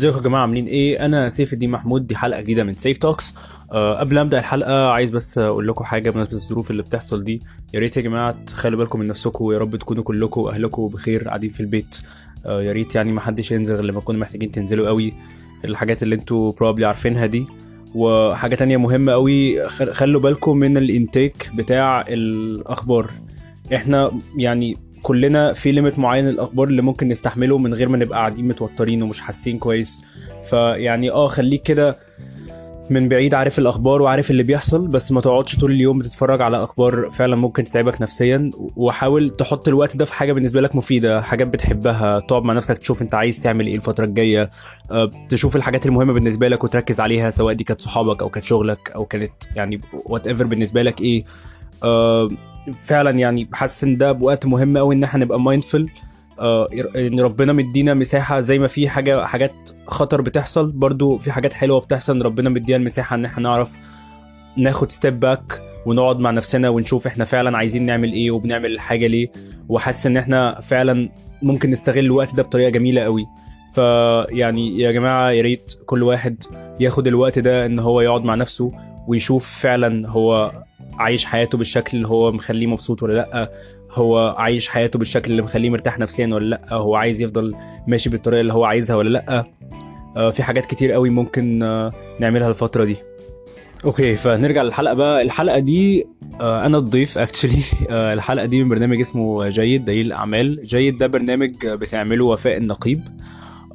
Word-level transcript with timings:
ازيكم 0.00 0.16
يا 0.16 0.22
جماعة؟ 0.22 0.40
عاملين 0.42 0.66
إيه؟ 0.66 1.06
أنا 1.06 1.28
سيف 1.28 1.52
الدين 1.52 1.70
محمود 1.70 2.06
دي 2.06 2.16
حلقة 2.16 2.40
جديدة 2.40 2.64
من 2.64 2.74
سيف 2.74 2.98
Talks 2.98 3.34
أه 3.72 3.94
قبل 4.00 4.14
ما 4.14 4.20
أبدأ 4.20 4.38
الحلقة 4.38 4.90
عايز 4.90 5.10
بس 5.10 5.38
أقول 5.38 5.68
لكم 5.68 5.84
حاجة 5.84 6.10
بمناسبة 6.10 6.32
الظروف 6.32 6.70
اللي 6.70 6.82
بتحصل 6.82 7.24
دي. 7.24 7.42
يا 7.74 7.80
ريت 7.80 7.96
يا 7.96 8.02
جماعة 8.02 8.44
تخلوا 8.46 8.78
بالكم 8.78 8.98
من 9.00 9.06
نفسكم 9.06 9.44
ويا 9.44 9.58
رب 9.58 9.76
تكونوا 9.76 10.02
كلكم 10.02 10.40
واهلكم 10.40 10.88
بخير 10.88 11.24
قاعدين 11.24 11.50
في 11.50 11.60
البيت. 11.60 11.96
أه 12.46 12.62
يا 12.62 12.72
ريت 12.72 12.94
يعني 12.94 13.12
ما 13.12 13.20
حدش 13.20 13.50
ينزل 13.52 13.74
غير 13.74 13.84
لما 13.84 14.00
تكونوا 14.00 14.20
محتاجين 14.20 14.50
تنزلوا 14.50 14.88
قوي. 14.88 15.12
الحاجات 15.64 16.02
اللي 16.02 16.14
أنتوا 16.14 16.52
probably 16.52 16.86
عارفينها 16.86 17.26
دي. 17.26 17.46
وحاجة 17.94 18.54
تانية 18.54 18.76
مهمة 18.76 19.12
قوي 19.12 19.68
خل- 19.68 19.92
خلوا 19.92 20.20
بالكم 20.20 20.56
من 20.56 20.76
ال 20.76 20.87
intake 20.87 21.50
بتاع 21.54 22.04
الأخبار. 22.08 23.10
إحنا 23.74 24.10
يعني 24.36 24.76
كلنا 25.02 25.52
في 25.52 25.72
limit 25.72 25.98
معين 25.98 26.28
الاخبار 26.28 26.68
اللي 26.68 26.82
ممكن 26.82 27.08
نستحمله 27.08 27.58
من 27.58 27.74
غير 27.74 27.88
ما 27.88 27.96
نبقى 27.98 28.18
قاعدين 28.18 28.48
متوترين 28.48 29.02
ومش 29.02 29.20
حاسين 29.20 29.58
كويس. 29.58 30.04
فيعني 30.50 31.10
آه 31.10 31.28
خليك 31.28 31.62
كده 31.62 31.96
من 32.90 33.08
بعيد 33.08 33.34
عارف 33.34 33.58
الأخبار 33.58 34.02
وعارف 34.02 34.30
اللي 34.30 34.42
بيحصل 34.42 34.88
بس 34.88 35.12
ما 35.12 35.20
تقعدش 35.20 35.56
طول 35.56 35.70
اليوم 35.70 35.98
بتتفرج 35.98 36.42
على 36.42 36.56
أخبار 36.64 37.10
فعلا 37.10 37.36
ممكن 37.36 37.64
تتعبك 37.64 38.02
نفسيا. 38.02 38.50
وحاول 38.76 39.30
تحط 39.30 39.68
الوقت 39.68 39.96
ده 39.96 40.04
في 40.04 40.12
حاجة 40.14 40.32
بالنسبة 40.32 40.60
لك 40.60 40.76
مفيدة 40.76 41.20
حاجات 41.22 41.46
بتحبها 41.46 42.20
تقعد 42.20 42.42
مع 42.42 42.54
نفسك 42.54 42.78
تشوف 42.78 43.02
أنت 43.02 43.14
عايز 43.14 43.40
تعمل 43.40 43.66
إيه 43.66 43.76
الفترة 43.76 44.04
الجاية. 44.04 44.50
آه، 44.90 45.10
تشوف 45.28 45.56
الحاجات 45.56 45.86
المهمة 45.86 46.12
بالنسبة 46.12 46.48
لك 46.48 46.64
وتركز 46.64 47.00
عليها 47.00 47.30
سواء 47.30 47.54
دي 47.54 47.64
كانت 47.64 47.80
صحابك 47.80 48.22
أو 48.22 48.28
كانت 48.28 48.44
شغلك 48.46 48.90
أو 48.94 49.04
كانت 49.04 49.32
يعني 49.56 49.80
whatever 49.92 50.44
بالنسبة 50.44 50.82
لك 50.82 51.00
إيه. 51.00 51.24
آه، 51.82 52.30
فعلا 52.86 53.10
يعني 53.10 53.48
حاسس 53.52 53.84
إن 53.84 53.96
ده 53.96 54.12
وقت 54.12 54.46
مهم 54.46 54.78
قوي 54.78 54.94
إن 54.94 55.04
إحنا 55.04 55.24
نبقى 55.24 55.40
mindful 55.40 55.86
إن 56.96 57.20
ربنا 57.20 57.52
مدينا 57.52 57.94
مساحة 57.94 58.40
زي 58.40 58.58
ما 58.58 58.66
في 58.66 58.88
حاجة 58.88 59.24
حاجات 59.24 59.52
خطر 59.86 60.20
بتحصل 60.20 60.72
برضو 60.72 61.18
في 61.18 61.32
حاجات 61.32 61.52
حلوة 61.52 61.80
بتحصل 61.80 62.22
ربنا 62.22 62.50
مدينا 62.50 62.76
المساحة 62.78 63.16
إن 63.16 63.24
إحنا 63.24 63.42
نعرف 63.42 63.72
ناخد 64.56 64.90
step 64.90 65.20
back 65.20 65.62
ونقعد 65.86 66.18
مع 66.18 66.30
نفسنا 66.30 66.68
ونشوف 66.68 67.06
إحنا 67.06 67.24
فعلا 67.24 67.56
عايزين 67.58 67.86
نعمل 67.86 68.12
إيه 68.12 68.30
وبنعمل 68.30 68.72
الحاجة 68.72 69.06
ليه. 69.06 69.28
وحاسس 69.68 70.06
إن 70.06 70.16
إحنا 70.16 70.60
فعلا 70.60 71.08
ممكن 71.42 71.70
نستغل 71.70 71.98
الوقت 72.04 72.34
ده 72.34 72.42
بطريقة 72.42 72.68
جميلة 72.70 73.00
قوي 73.02 73.26
فيعني 73.74 74.78
يا 74.80 74.92
جماعة 74.92 75.30
يا 75.30 75.42
ريت 75.42 75.72
كل 75.86 76.02
واحد 76.02 76.44
ياخد 76.80 77.06
الوقت 77.06 77.38
ده 77.38 77.66
إن 77.66 77.78
هو 77.78 78.00
يقعد 78.00 78.24
مع 78.24 78.34
نفسه 78.34 78.72
ويشوف 79.08 79.60
فعلا 79.60 80.08
هو 80.08 80.52
عايش 81.00 81.24
حياته 81.24 81.58
بالشكل 81.58 81.96
اللي 81.96 82.08
هو 82.08 82.32
مخليه 82.32 82.66
مبسوط 82.66 83.02
ولا 83.02 83.12
لأ؟ 83.12 83.50
هو 83.92 84.34
عايش 84.38 84.68
حياته 84.68 84.98
بالشكل 84.98 85.30
اللي 85.30 85.42
مخليه 85.42 85.70
مرتاح 85.70 85.98
نفسيا 85.98 86.26
ولا 86.26 86.44
لأ؟ 86.44 86.74
هو 86.74 86.96
عايز 86.96 87.20
يفضل 87.20 87.54
ماشي 87.86 88.10
بالطريقة 88.10 88.40
اللي 88.40 88.52
هو 88.52 88.64
عايزها 88.64 88.96
ولا 88.96 89.08
لأ؟ 89.08 89.44
آه، 90.16 90.30
في 90.30 90.42
حاجات 90.42 90.66
كتير 90.66 90.92
قوي 90.92 91.10
ممكن 91.10 91.62
آه، 91.62 91.92
نعملها 92.20 92.48
الفترة 92.48 92.84
دي. 92.84 92.96
okay 93.84 94.16
فنرجع 94.16 94.62
للحلقة 94.62 94.94
بقى. 94.94 95.22
الحلقة 95.22 95.58
دي 95.58 96.06
آه، 96.40 96.66
أنا 96.66 96.78
الضيف 96.78 97.18
actually 97.24 97.62
الحلقة 97.90 98.46
دي 98.46 98.62
من 98.62 98.68
برنامج 98.68 99.00
اسمه 99.00 99.48
Guide 99.48 99.84
دليل 99.84 100.06
الاعمال 100.06 100.62
Guide 100.62 100.98
ده 100.98 101.06
برنامج 101.06 101.66
بتعمله 101.66 102.24
وفاء 102.24 102.56
النقيب. 102.56 103.08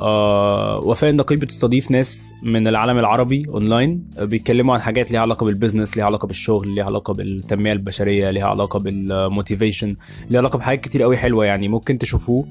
آه 0.01 0.79
وفاء 0.79 1.09
النقيب 1.09 1.39
بتستضيف 1.39 1.91
ناس 1.91 2.33
من 2.43 2.67
العالم 2.67 2.99
العربي 2.99 3.41
اونلاين 3.49 4.05
آه، 4.17 4.23
بيتكلموا 4.23 4.73
عن 4.73 4.81
حاجات 4.81 5.11
ليها 5.11 5.21
علاقة 5.21 5.45
بال 5.45 5.56
business 5.56 5.97
ليها 5.97 6.05
علاقة 6.05 6.27
بالشغل 6.27 6.67
ليها 6.67 6.85
علاقة 6.85 7.13
بالتنمية 7.13 7.71
البشرية 7.71 8.31
ليها 8.31 8.47
علاقة 8.47 8.79
بال 8.79 8.98
motivation 8.98 9.95
ليها 10.29 10.39
علاقة 10.39 10.57
بحاجات 10.59 10.81
كتير 10.81 11.01
قوي 11.01 11.17
حلوة 11.17 11.45
يعني 11.45 11.67
ممكن 11.67 11.97
تشوفوه. 11.97 12.47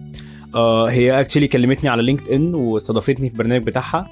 آه 0.55 0.87
هي 0.91 1.21
actually 1.21 1.47
كلمتني 1.49 1.91
على 1.91 2.03
LinkedIn 2.03 2.55
واستضافتني 2.55 3.29
في 3.29 3.35
البرنامج 3.35 3.67
بتاعها. 3.67 4.11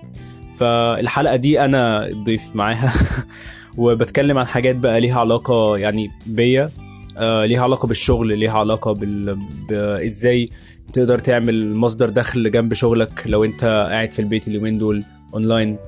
فالحلقة 0.58 1.36
دي 1.36 1.64
أنا 1.64 2.08
ضيف 2.24 2.56
معاها 2.56 2.92
وبتكلم 3.78 4.38
عن 4.38 4.46
حاجات 4.46 4.76
بقى 4.76 5.00
ليها 5.00 5.20
علاقة 5.20 5.76
يعني 5.76 6.10
بيا 6.26 6.70
ليها 7.20 7.62
علاقة 7.62 7.86
بالشغل 7.86 8.38
ليها 8.38 8.58
علاقة 8.58 8.92
بال 8.92 9.38
إزاي 10.06 10.48
تقدر 10.92 11.18
تعمل 11.18 11.74
مصدر 11.74 12.08
دخل 12.10 12.50
جنب 12.50 12.74
شغلك 12.74 13.22
لو 13.26 13.44
انت 13.44 13.64
قاعد 13.90 14.12
في 14.12 14.18
البيت 14.18 14.48
اليومين 14.48 14.78
دول 14.78 15.04
اونلاين 15.34 15.78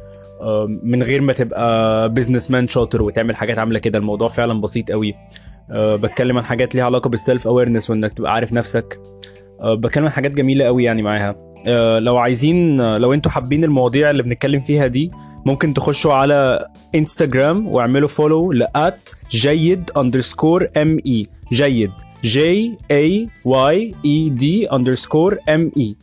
من 0.83 1.03
غير 1.03 1.21
ما 1.23 1.33
تبقى 1.33 2.09
businessman 2.13 2.69
شاطر 2.69 3.03
وتعمل 3.03 3.37
حاجات 3.37 3.59
عاملة 3.59 3.79
كده. 3.79 3.99
الموضوع 3.99 4.29
فعلا 4.29 4.61
بسيط 4.61 4.91
قوي. 4.91 5.15
آه، 5.71 5.97
بتكلم 5.97 6.39
عن 6.39 6.45
حاجات 6.45 6.75
ليها 6.75 6.85
علاقة 6.85 7.11
بال 7.11 7.47
self-awareness 7.47 7.91
وإنك 7.91 8.13
تبقى 8.13 8.33
عارف 8.33 8.53
نفسك. 8.53 9.01
آه، 9.61 9.75
بتكلم 9.75 10.05
عن 10.05 10.11
حاجات 10.11 10.31
جميلة 10.33 10.65
قوي 10.65 10.85
يعني 10.85 11.03
معاها. 11.03 11.35
آه، 11.67 11.99
لو 11.99 12.17
عايزين 12.17 12.81
لو 12.97 13.15
أنتوا 13.15 13.31
حابين 13.31 13.65
المواضيع 13.65 14.11
اللي 14.11 14.23
بنتكلم 14.23 14.61
فيها 14.61 14.87
دي 14.87 15.11
ممكن 15.47 15.75
تخشوا 15.75 16.13
على 16.13 16.67
انستجرام 16.95 17.69
واعملوا 17.69 18.09
follow 18.09 18.53
ل 18.53 18.72
at 18.72 19.11
جيد 19.31 19.91
underscore 19.97 20.69
M 20.77 20.99
E 21.07 21.27
جيد. 21.53 21.91
Y 23.45 23.95
A 24.05 24.29
D 24.29 24.73
underscore 24.73 25.39
E 25.77 25.97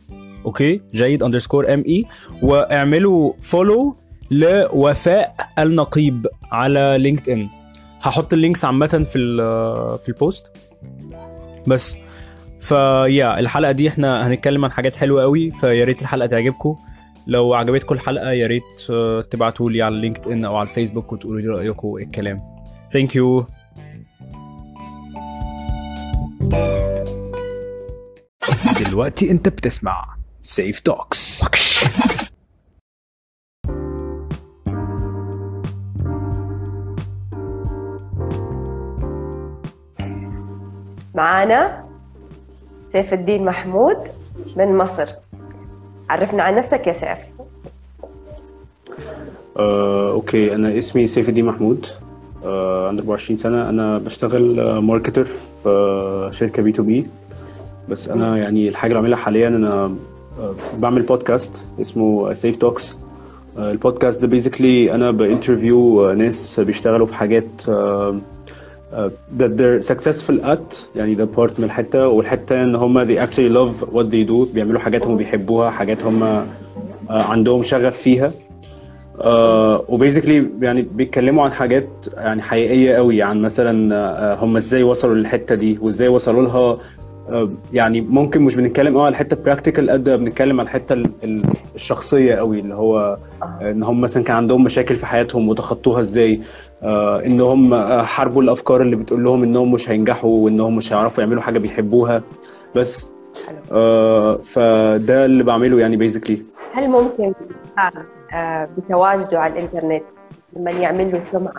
okay 0.46 0.80
جيد 0.94 1.22
underscore 1.22 1.74
M 1.74 1.84
E 1.88 2.04
واعملوا 2.42 3.32
follow 3.40 3.96
لوفاء 4.30 5.34
النقيب 5.58 6.26
على 6.52 6.96
لينكد 6.98 7.28
ان 7.28 7.48
هحط 8.00 8.32
ال 8.32 8.37
links 8.37 8.64
عامة 8.64 8.86
في 8.86 9.18
في 10.02 10.08
ال 10.08 10.17
post 10.17 10.52
بس. 11.66 11.96
فيا 12.60 13.38
الحلقة 13.38 13.72
دي 13.72 13.88
إحنا 13.88 14.28
هنتكلم 14.28 14.64
عن 14.64 14.70
حاجات 14.72 14.96
حلوة 14.96 15.22
قوي 15.22 15.50
فيا 15.50 15.84
ريت 15.84 16.02
الحلقة 16.02 16.26
تعجبكم. 16.26 16.74
لو 17.26 17.54
عجبتكم 17.54 17.94
الحلقة 17.94 18.32
يا 18.32 18.46
ريت 18.46 18.80
تبعتوا 19.30 19.70
لي 19.70 19.82
على 19.82 20.00
لينكد 20.00 20.28
ان 20.32 20.44
أو 20.44 20.56
على 20.56 20.68
الفيسبوك 20.68 21.12
وتقولوا 21.12 21.40
لي 21.40 21.48
رأيكم 21.48 21.96
إيه 21.96 22.04
الكلام 22.04 22.36
thank 22.92 23.16
you 23.16 23.44
دلوقتي 28.90 29.30
انت 29.30 29.48
بتسمع 29.48 30.16
سيف 30.40 30.80
Talks 30.80 31.44
معانا 41.14 41.84
سيف 42.92 43.12
الدين 43.12 43.44
محمود 43.44 43.96
من 44.56 44.76
مصر. 44.76 45.08
عرفنا 46.10 46.42
عن 46.42 46.54
نفسك 46.54 46.86
يا 46.86 46.92
سيف. 46.92 47.18
آه، 49.56 50.10
okay. 50.10 50.54
أنا 50.54 50.78
اسمي 50.78 51.06
سيف 51.06 51.28
الدين 51.28 51.44
محمود. 51.44 51.86
عندي 52.88 53.02
24 53.02 53.36
سنة. 53.36 53.68
أنا 53.68 53.98
بشتغل 53.98 54.60
آه، 54.60 54.80
marketer 54.80 55.26
في 55.62 56.28
شركة 56.32 56.62
B2B. 56.62 57.06
بس 57.88 58.08
أنا 58.08 58.36
يعني 58.36 58.68
الحاجة 58.68 58.90
اللي 58.90 59.00
بعملها 59.00 59.18
حاليا 59.18 59.48
أنا 59.48 59.94
آه، 60.40 60.54
بعمل 60.78 61.02
بودكاست 61.02 61.52
اسمه 61.80 62.32
سيف 62.32 62.56
Talks 62.56 62.94
ال 63.58 63.66
podcast 63.66 64.20
ده 64.22 64.26
basically 64.28 64.94
أنا 64.94 65.10
ب 65.10 65.20
interview 65.20 66.10
آه، 66.10 66.14
ناس 66.14 66.60
بيشتغلوا 66.60 67.06
في 67.06 67.14
حاجات 67.14 67.68
آه، 67.68 68.18
آه، 68.92 69.10
that 69.38 69.42
they're 69.58 69.86
successful 69.88 70.44
at 70.44 70.96
يعني 70.96 71.14
ده 71.14 71.24
part 71.24 71.58
من 71.58 71.64
الحتة. 71.64 72.08
والحتة 72.08 72.62
إن 72.62 72.74
هم 72.74 73.04
they 73.06 73.18
actually 73.18 73.52
love 73.56 73.84
what 73.94 74.04
they 74.04 74.28
do 74.28 74.54
بيعملوا 74.54 74.80
حاجات 74.80 75.06
هم 75.06 75.16
بيحبوها 75.16 75.70
حاجات 75.70 76.02
هم 76.04 76.22
آه، 76.22 76.46
عندهم 77.10 77.62
شغف 77.62 77.98
فيها. 77.98 78.32
آه 79.20 79.84
و 79.88 79.94
basically 79.94 80.46
يعني 80.60 80.82
بيتكلموا 80.82 81.44
عن 81.44 81.52
حاجات 81.52 81.88
يعني 82.16 82.42
حقيقية 82.42 82.94
قوي 82.94 83.22
عن 83.22 83.42
مثلا 83.42 83.94
آه 83.96 84.34
هم 84.34 84.56
إزاي 84.56 84.82
وصلوا 84.82 85.14
للحتة 85.14 85.54
دي 85.54 85.78
وإزاي 85.82 86.08
وصلوا 86.08 86.42
لها. 86.42 86.78
آه 87.30 87.50
يعني 87.72 88.00
ممكن 88.00 88.42
مش 88.42 88.56
بنتكلم 88.56 88.96
آه 88.96 89.00
على 89.04 89.08
الحتة 89.12 89.36
practical 89.36 89.90
قد 89.90 90.08
ما 90.08 90.16
بنتكلم 90.16 90.60
على 90.60 90.66
الحتة 90.66 90.92
ال- 90.92 91.10
ال- 91.24 91.42
الشخصية 91.74 92.34
قوي 92.34 92.60
اللي 92.60 92.74
هو 92.74 93.18
آه، 93.42 93.70
إن 93.70 93.82
هم 93.82 94.00
مثلا 94.00 94.24
كان 94.24 94.36
عندهم 94.36 94.64
مشاكل 94.64 94.96
في 94.96 95.06
حياتهم 95.06 95.48
وتخطوها 95.48 96.00
إزاي. 96.00 96.40
إن 97.26 97.40
هم 97.40 97.74
حاربوا 98.02 98.42
الأفكار 98.42 98.82
اللي 98.82 98.96
بتقول 98.96 99.24
لهم 99.24 99.42
إنهم 99.42 99.72
مش 99.72 99.90
هينجحوا 99.90 100.30
وإنهم 100.44 100.76
مش 100.76 100.92
هيعرفوا 100.92 101.22
يعملوا 101.24 101.42
حاجة 101.42 101.58
بيحبوها. 101.58 102.22
بس 102.76 103.10
فده 104.44 105.24
اللي 105.26 105.42
بعمله 105.44 105.80
يعني 105.80 105.96
بيزيكلي 105.96 106.42
هل 106.72 106.88
ممكن 106.90 107.32
بتواجده 108.76 109.40
على 109.40 109.52
الإنترنت. 109.52 110.02
لما 110.56 110.70
يعمل 110.70 111.12
له 111.12 111.20
سمعة 111.20 111.54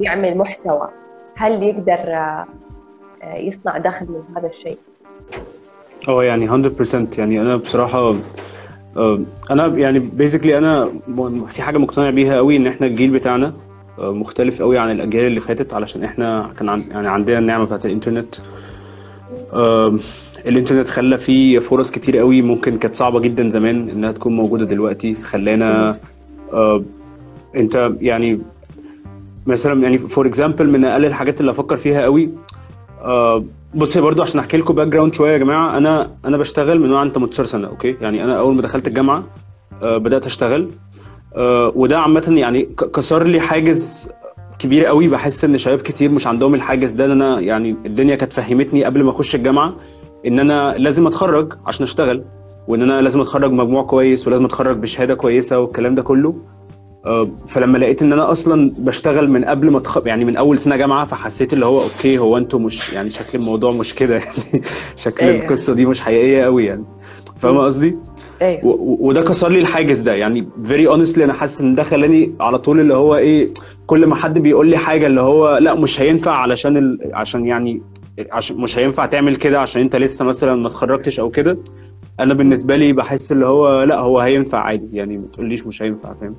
يعمل 0.00 0.38
محتوى 0.38 0.88
هل 1.36 1.62
يقدر 1.62 1.92
آه، 1.92 2.46
آه، 3.22 3.36
يصنع 3.36 3.78
دخل 3.78 4.06
من 4.06 4.36
هذا 4.36 4.46
الشيء؟ 4.46 4.78
آه 6.08 6.24
يعني 6.24 6.48
100% 6.48 7.18
يعني 7.18 7.40
أنا 7.40 7.56
بصراحة 7.56 8.14
آه، 8.96 9.20
أنا 9.50 9.66
يعني 9.66 9.98
basically 9.98 10.58
أنا 10.58 10.92
في 11.48 11.62
حاجة 11.62 11.78
مقتنع 11.78 12.10
بيها 12.10 12.36
قوي 12.36 12.56
إن 12.56 12.66
إحنا 12.66 12.86
الجيل 12.86 13.10
بتاعنا 13.10 13.52
آه، 13.98 14.12
مختلف 14.12 14.62
قوي 14.62 14.78
عن 14.78 14.90
الأجيال 14.90 15.26
اللي 15.26 15.40
فاتت 15.40 15.74
علشان 15.74 16.04
إحنا 16.04 16.50
كان 16.58 16.68
عن 16.68 16.84
يعني 16.90 17.08
عندنا 17.08 17.38
النعمة 17.38 17.64
بتاعت 17.64 17.86
الإنترنت. 17.86 18.34
الإنترنت 20.46 20.88
خلى 20.88 21.18
فيه 21.18 21.58
فرص 21.58 21.90
كتير 21.90 22.18
قوي 22.18 22.42
ممكن 22.42 22.78
كانت 22.78 22.94
صعبة 22.94 23.20
جدا 23.20 23.48
زمان 23.50 23.88
إنها 23.88 24.12
تكون 24.12 24.36
موجودة 24.36 24.64
دلوقتي. 24.64 25.14
خلانا 25.22 25.98
آه 26.52 26.82
أنت 27.56 27.92
يعني 28.00 28.40
مثلا 29.46 29.82
يعني 29.82 29.98
for 29.98 30.26
example 30.26 30.68
من 30.70 30.84
أقل 30.84 31.04
الحاجات 31.04 31.40
اللي 31.40 31.50
أفكر 31.52 31.76
فيها 31.76 32.02
قوي 32.02 32.30
آه 33.02 33.44
بص 33.74 33.98
برضو 33.98 34.22
عشان 34.22 34.40
أحكي 34.40 34.56
لكم 34.56 34.74
background 34.74 35.14
شوية 35.14 35.32
يا 35.32 35.38
جماعة 35.38 35.76
أنا 35.76 36.10
أنا 36.24 36.36
بشتغل 36.36 36.80
من 36.80 36.90
وأنا 36.92 37.10
18 37.10 37.44
سنة 37.44 37.68
okay؟ 37.68 37.96
يعني 38.00 38.24
أنا 38.24 38.38
أول 38.38 38.54
ما 38.54 38.62
دخلت 38.62 38.86
الجامعة 38.88 39.24
آه 39.82 39.98
بدأت 39.98 40.26
أشتغل 40.26 40.70
آه 41.36 41.72
وده 41.76 41.98
عامة 41.98 42.34
يعني 42.36 42.68
كسر 42.94 43.24
لي 43.24 43.40
حاجز 43.40 44.08
كبير 44.58 44.86
قوي. 44.86 45.08
بحس 45.08 45.44
إن 45.44 45.58
شباب 45.58 45.78
كتير 45.78 46.10
مش 46.10 46.26
عندهم 46.26 46.54
الحاجز 46.54 46.90
ده 46.92 47.04
إن 47.04 47.10
أنا 47.10 47.40
يعني 47.40 47.76
الدنيا 47.86 48.16
كانت 48.16 48.32
فهمتني 48.32 48.84
قبل 48.84 49.02
ما 49.02 49.10
أخش 49.10 49.34
الجامعة. 49.34 49.74
إن 50.26 50.38
أنا 50.38 50.74
لازم 50.78 51.06
أتخرج 51.06 51.52
عشان 51.66 51.84
أشتغل 51.84 52.24
وإن 52.68 52.82
أنا 52.82 53.00
لازم 53.02 53.20
أتخرج 53.20 53.52
مجموع 53.52 53.82
كويس 53.82 54.26
ولازم 54.28 54.44
أتخرج 54.44 54.76
بشهادة 54.78 55.14
كويسة 55.14 55.58
والكلام 55.58 55.94
ده 55.94 56.02
كله. 56.02 56.34
آه، 57.06 57.28
فلما 57.48 57.78
لقيت 57.78 58.02
إن 58.02 58.12
أنا 58.12 58.30
أصلا 58.32 58.70
بشتغل 58.78 59.30
من 59.30 59.44
قبل 59.44 59.70
ما 59.70 59.78
تخ... 59.80 60.06
يعني 60.06 60.24
من 60.24 60.36
أول 60.36 60.58
سنة 60.58 60.76
جامعة 60.76 61.04
فحسيت 61.04 61.52
اللي 61.52 61.66
هو 61.66 61.82
أوكي 61.82 62.18
هو 62.18 62.36
أنتوا 62.36 62.58
مش 62.58 62.92
يعني 62.92 63.10
شكل 63.10 63.38
الموضوع 63.38 63.70
مش 63.72 63.94
كده 63.94 64.14
يعني. 64.16 64.62
شكل 65.04 65.26
أيوة. 65.26 65.44
القصة 65.44 65.74
دي 65.74 65.86
مش 65.86 66.00
حقيقية 66.00 66.42
قوي 66.44 66.64
يعني. 66.64 66.84
فاهمة 67.38 67.64
قصدي؟ 67.64 67.94
أيوه. 68.42 68.66
و- 68.66 68.96
وده 69.00 69.22
كسر 69.22 69.48
لي 69.48 69.58
الحاجز 69.58 69.98
ده 70.00 70.14
يعني. 70.14 70.48
very 70.64 70.88
honestly 70.88 71.24
أنا 71.24 71.32
حاسس 71.32 71.60
إن 71.60 71.74
ده 71.74 71.82
خلاني 71.82 72.34
على 72.40 72.58
طول 72.58 72.80
اللي 72.80 72.94
هو 72.94 73.16
إيه 73.16 73.48
كل 73.86 74.06
ما 74.06 74.14
حد 74.16 74.38
بيقول 74.38 74.66
لي 74.68 74.76
حاجة 74.76 75.06
اللي 75.06 75.20
هو 75.20 75.56
لأ 75.58 75.74
مش 75.74 76.00
هينفع 76.00 76.32
علشان 76.32 76.76
ال... 76.76 76.98
عشان 77.14 77.46
يعني 77.46 77.82
عشان 78.32 78.56
مش 78.56 78.78
هينفع 78.78 79.06
تعمل 79.06 79.36
كده 79.36 79.60
عشان 79.60 79.82
انت 79.82 79.96
لسه 79.96 80.24
مثلا 80.24 80.54
ما 80.54 80.68
اتخرجتش 80.68 81.20
أو 81.20 81.30
كده. 81.30 81.58
أنا 82.20 82.34
بالنسبة 82.34 82.76
لي 82.76 82.92
بحس 82.92 83.32
اللي 83.32 83.46
هو 83.46 83.82
لا 83.82 83.98
هو 83.98 84.20
هينفع 84.20 84.58
عادي 84.58 84.96
يعني 84.96 85.18
ما 85.18 85.26
تقوليش 85.32 85.66
مش 85.66 85.82
هينفع 85.82 86.12
فاهم؟ 86.12 86.36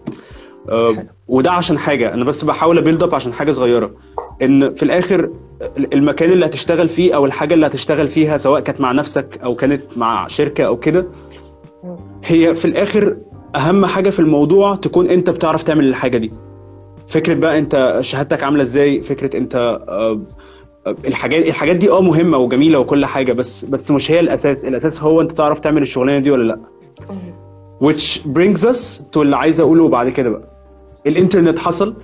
آه،. 0.69 1.05
وده 1.27 1.51
عشان 1.51 1.77
حاجة. 1.77 2.13
أنا 2.13 2.25
بس 2.25 2.43
بحاول 2.43 2.77
a 2.77 2.82
build 2.82 3.03
up 3.03 3.15
عشان 3.15 3.33
حاجة 3.33 3.51
صغيرة. 3.51 3.91
إن 4.41 4.73
في 4.73 4.83
الآخر 4.83 5.29
المكان 5.77 6.31
اللي 6.31 6.45
هتشتغل 6.45 6.89
فيه 6.89 7.15
أو 7.15 7.25
الحاجة 7.25 7.53
اللي 7.53 7.65
هتشتغل 7.65 8.07
فيها 8.09 8.37
سواء 8.37 8.61
كانت 8.61 8.81
مع 8.81 8.91
نفسك 8.91 9.39
أو 9.43 9.53
كانت 9.55 9.81
مع 9.95 10.27
شركة 10.27 10.63
أو 10.63 10.77
كده 10.77 11.07
هي 12.23 12.55
في 12.55 12.65
الآخر 12.65 13.17
أهم 13.55 13.85
حاجة 13.85 14.09
في 14.09 14.19
الموضوع 14.19 14.75
تكون 14.75 15.09
أنت 15.09 15.29
بتعرف 15.29 15.63
تعمل 15.63 15.87
الحاجة 15.87 16.17
دي. 16.17 16.31
فكرة 17.07 17.33
بقى 17.33 17.59
أنت 17.59 17.97
شهادتك 18.01 18.43
عاملة 18.43 18.63
إزاي 18.63 18.99
فكرة 18.99 19.37
أنت 19.37 19.79
آه، 19.89 20.19
الحاجات 20.87 21.45
الحاجات 21.45 21.75
دي 21.75 21.89
آه 21.91 22.01
مهمة 22.01 22.37
وجميلة 22.37 22.79
وكل 22.79 23.05
حاجة 23.05 23.33
بس 23.33 23.65
بس 23.65 23.91
مش 23.91 24.11
هي 24.11 24.19
الأساس. 24.19 24.65
الأساس 24.65 25.01
هو 25.01 25.21
أنت 25.21 25.31
تعرف 25.31 25.59
تعمل 25.59 25.81
الشغلانة 25.81 26.19
دي 26.19 26.31
ولا 26.31 26.43
لأ. 26.43 26.59
Which 27.83 28.19
brings 28.25 28.61
us 28.71 29.01
to 29.13 29.17
اللي 29.17 29.35
عايز 29.35 29.59
أقوله 29.59 29.89
بعد 29.89 30.09
كده 30.09 30.29
بقى. 30.29 30.41
الإنترنت 31.07 31.59
حصل. 31.59 31.95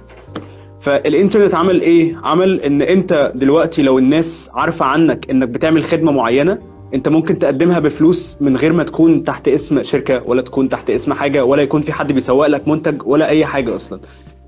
فالإنترنت 0.80 1.56
عمل 1.56 1.82
إيه؟ 1.82 2.16
عمل 2.24 2.62
إن 2.62 2.82
أنت 2.82 3.32
دلوقتي 3.36 3.82
لو 3.82 4.00
الناس 4.00 4.50
عارفة 4.54 4.86
عنك 4.86 5.30
إنك 5.30 5.48
بتعمل 5.50 5.84
خدمة 5.86 6.12
معينة 6.12 6.58
أنت 6.94 7.10
ممكن 7.10 7.40
تقدمها 7.40 7.80
بفلوس 7.80 8.38
من 8.42 8.58
غير 8.58 8.74
ما 8.74 8.84
تكون 8.84 9.24
تحت 9.24 9.48
اسم 9.48 9.84
شركة 9.84 10.24
ولا 10.26 10.42
تكون 10.42 10.70
تحت 10.70 10.90
اسم 10.90 11.14
حاجة 11.14 11.46
ولا 11.46 11.62
يكون 11.62 11.82
في 11.82 11.92
حد 11.94 12.12
بيسوق 12.12 12.48
لك 12.48 12.68
منتج 12.68 13.08
ولا 13.08 13.28
أي 13.30 13.46
حاجة 13.46 13.76
أصلا. 13.76 14.00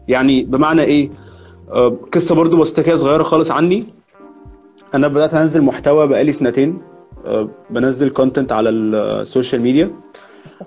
يعني 0.07 0.43
بمعنى 0.43 0.81
إيه؟ 0.83 1.09
آه، 1.71 1.97
قصة 2.11 2.35
برضو 2.35 2.57
بسيطة 2.57 2.95
صغيرة 2.95 3.23
خالص 3.23 3.51
عني. 3.51 3.83
أنا 4.95 5.07
بدأت 5.07 5.33
أنزل 5.33 5.61
محتوى 5.61 6.07
بقالي 6.07 6.31
سنتين. 6.31 6.81
آه، 7.25 7.49
بنزل 7.69 8.09
content 8.09 8.51
على 8.51 8.69
ال 8.69 8.82
social 8.82 9.61
media 9.61 9.91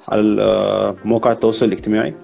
على 0.09 0.43
آه، 0.43 0.95
مواقع 1.05 1.33
التواصل 1.33 1.67
الاجتماعي. 1.67 2.15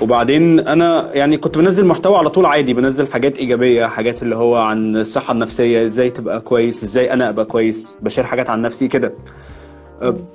وبعدين 0.00 0.60
أنا 0.60 1.14
يعني 1.14 1.36
كنت 1.36 1.58
بنزل 1.58 1.86
محتوى 1.86 2.16
على 2.16 2.30
طول 2.30 2.46
عادي 2.46 2.74
بنزل 2.74 3.06
حاجات 3.12 3.38
إيجابية 3.38 3.86
حاجات 3.86 4.22
اللي 4.22 4.36
هو 4.36 4.56
عن 4.56 4.96
الصحة 4.96 5.32
النفسية 5.32 5.84
إزاي 5.84 6.10
تبقى 6.10 6.40
كويس 6.40 6.84
إزاي 6.84 7.12
أنا 7.12 7.28
أبقى 7.28 7.44
كويس 7.44 7.96
ب 8.02 8.06
share 8.06 8.24
حاجات 8.24 8.50
عن 8.50 8.62
نفسي 8.62 8.88
كده. 8.88 9.12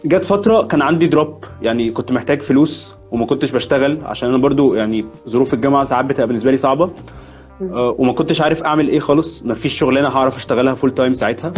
جت 0.05 0.23
فترة 0.23 0.61
كان 0.61 0.81
عندي 0.81 1.07
drop 1.07 1.45
يعني 1.61 1.91
كنت 1.91 2.11
محتاج 2.11 2.41
فلوس 2.41 2.95
وما 3.11 3.25
كنتش 3.25 3.51
بشتغل 3.51 3.97
عشان 4.05 4.29
أنا 4.29 4.37
برضو 4.37 4.73
يعني 4.75 5.05
ظروف 5.29 5.53
الجامعة 5.53 5.83
ساعات 5.83 6.05
بتبقى 6.05 6.27
بالنسبة 6.27 6.51
لي 6.51 6.57
صعبة. 6.57 6.89
وما 7.61 8.13
كنتش 8.13 8.41
عارف 8.41 8.63
أعمل 8.63 8.87
إيه 8.89 8.99
خالص. 8.99 9.43
ما 9.43 9.53
فيش 9.53 9.73
شغلانة 9.77 10.07
هعرف 10.07 10.35
أشتغلها 10.35 10.73
full 10.73 10.91
time 10.91 11.13
ساعتها. 11.13 11.53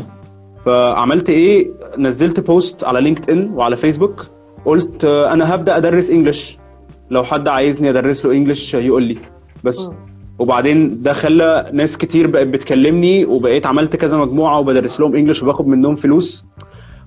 فعملت 0.65 1.29
إيه؟ 1.29 1.71
نزلت 1.97 2.39
post 2.39 2.83
على 2.83 3.01
لينكد 3.01 3.29
ان 3.31 3.51
وعلى 3.53 3.75
فيسبوك 3.75 4.27
قلت 4.65 5.05
أه، 5.05 5.33
أنا 5.33 5.55
هبدأ 5.55 5.77
أدرس 5.77 6.09
English 6.09 6.57
لو 7.09 7.23
حد 7.23 7.47
عايزني 7.47 7.89
أدرس 7.89 8.25
له 8.25 8.31
English 8.31 8.73
يقول 8.73 9.03
لي. 9.03 9.17
بس. 9.63 9.89
وبعدين 10.39 11.01
ده 11.01 11.13
خلى 11.13 11.69
ناس 11.73 11.97
كتير 11.97 12.27
بقت 12.27 12.47
بتكلمني 12.47 13.25
وبقيت 13.25 13.65
عملت 13.65 13.95
كذا 13.95 14.17
مجموعة 14.17 14.59
وبدرس 14.59 14.99
لهم 14.99 15.15
English 15.15 15.43
وباخد 15.43 15.67
منهم 15.67 15.95
فلوس. 15.95 16.45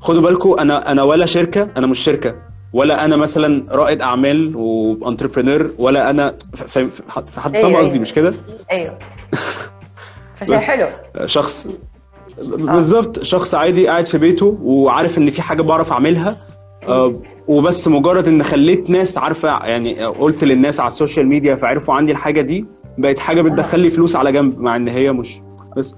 خدوا 0.00 0.22
بالكم 0.22 0.58
أنا 0.58 0.92
أنا 0.92 1.02
ولا 1.02 1.26
شركة 1.26 1.68
أنا 1.76 1.86
مش 1.86 1.98
شركة. 1.98 2.34
ولا 2.72 3.04
أنا 3.04 3.16
مثلا 3.16 3.64
رائد 3.70 4.02
أعمال 4.02 4.56
و 4.56 4.65
entrepreneur 4.65 5.70
ولا 5.78 6.10
أنا 6.10 6.34
فاهم 6.54 6.90
في 6.90 7.02
حد 7.10 7.28
فاهم 7.30 7.54
أيوة، 7.54 7.78
قصدي 7.78 7.90
أيوة. 7.92 8.02
مش 8.02 8.12
كده؟ 8.12 8.34
أيوه. 8.70 8.98
فشيء. 10.40 10.56
حلو. 10.56 10.88
شخص 11.24 11.68
بالظبط 12.42 13.22
شخص 13.22 13.54
عادي 13.54 13.88
قاعد 13.88 14.08
في 14.08 14.18
بيته 14.18 14.58
وعارف 14.62 15.18
إن 15.18 15.30
في 15.30 15.42
حاجة 15.42 15.62
بعرف 15.62 15.92
أعملها 15.92 16.36
آه، 16.88 17.12
وبس 17.48 17.88
مجرد 17.88 18.28
إن 18.28 18.42
خليت 18.42 18.90
ناس 18.90 19.18
عارفة 19.18 19.48
يعني 19.48 20.04
قلت 20.04 20.44
للناس 20.44 20.80
على 20.80 20.88
ال 20.88 20.94
social 20.94 21.26
media 21.26 21.56
فعرفوا 21.56 21.94
عندي 21.94 22.12
الحاجة 22.12 22.40
دي 22.40 22.64
بقت 22.98 23.18
حاجة 23.18 23.42
بتدخل 23.42 23.80
لي 23.80 23.90
فلوس 23.90 24.16
على 24.16 24.32
جنب 24.32 24.58
مع 24.60 24.76
إن 24.76 24.88
هي 24.88 25.12
مش 25.12 25.40
بس. 25.76 25.94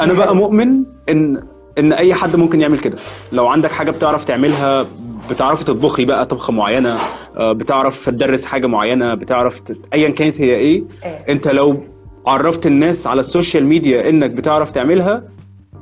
أنا 0.00 0.12
بقى 0.12 0.36
مؤمن 0.36 0.84
ان 1.10 1.42
إن 1.78 1.92
أي 1.92 2.14
حد 2.14 2.36
ممكن 2.36 2.60
يعمل 2.60 2.78
كده. 2.78 2.98
لو 3.32 3.46
عندك 3.46 3.70
حاجة 3.70 3.90
بتعرف 3.90 4.24
تعملها 4.24 4.86
بتعرفي 5.30 5.64
تطبخي 5.64 6.04
بقى 6.04 6.26
طبخة 6.26 6.52
معينة؟ 6.52 6.98
آه، 7.36 7.52
بتعرف 7.52 8.06
تدرس 8.10 8.44
حاجة 8.44 8.66
معينة؟ 8.66 9.14
بتعرف 9.14 9.60
تت... 9.60 9.78
ايا 9.94 10.08
كانت 10.08 10.40
هي 10.40 10.54
إيه؟ 10.54 10.84
إيه. 11.04 11.24
أنت 11.28 11.48
لو 11.48 11.80
عرفت 12.26 12.66
الناس 12.66 13.06
على 13.06 13.20
ال 13.20 13.27
social 13.27 13.66
media 13.66 14.08
إنك 14.08 14.30
بتعرف 14.30 14.70
تعملها 14.70 15.22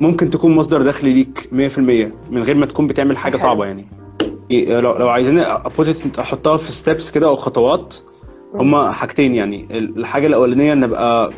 ممكن 0.00 0.31
تكون 0.31 0.55
مصدر 0.55 0.82
دخل 0.82 1.08
ليك 1.08 1.38
100% 1.52 1.79
من 2.31 2.43
غير 2.43 2.56
ما 2.56 2.67
تكون 2.67 2.86
بتعمل 2.86 3.17
حاجة. 3.17 3.36
صعبة 3.36 3.65
يعني. 3.65 3.86
إيه، 4.51 4.81
لو 4.81 4.96
لو 4.96 5.08
عايزين 5.08 5.39
احطها 6.19 6.56
في 6.56 6.72
steps 6.73 7.11
كده 7.10 7.27
أو 7.29 7.36
خطوات 7.36 7.96
هما 8.55 8.93
حاجتين 8.93 9.34
يعني. 9.34 9.67
الحاجة 9.70 10.27
الأولانية 10.27 10.72
إن 10.72 10.84
أبقى 10.84 11.31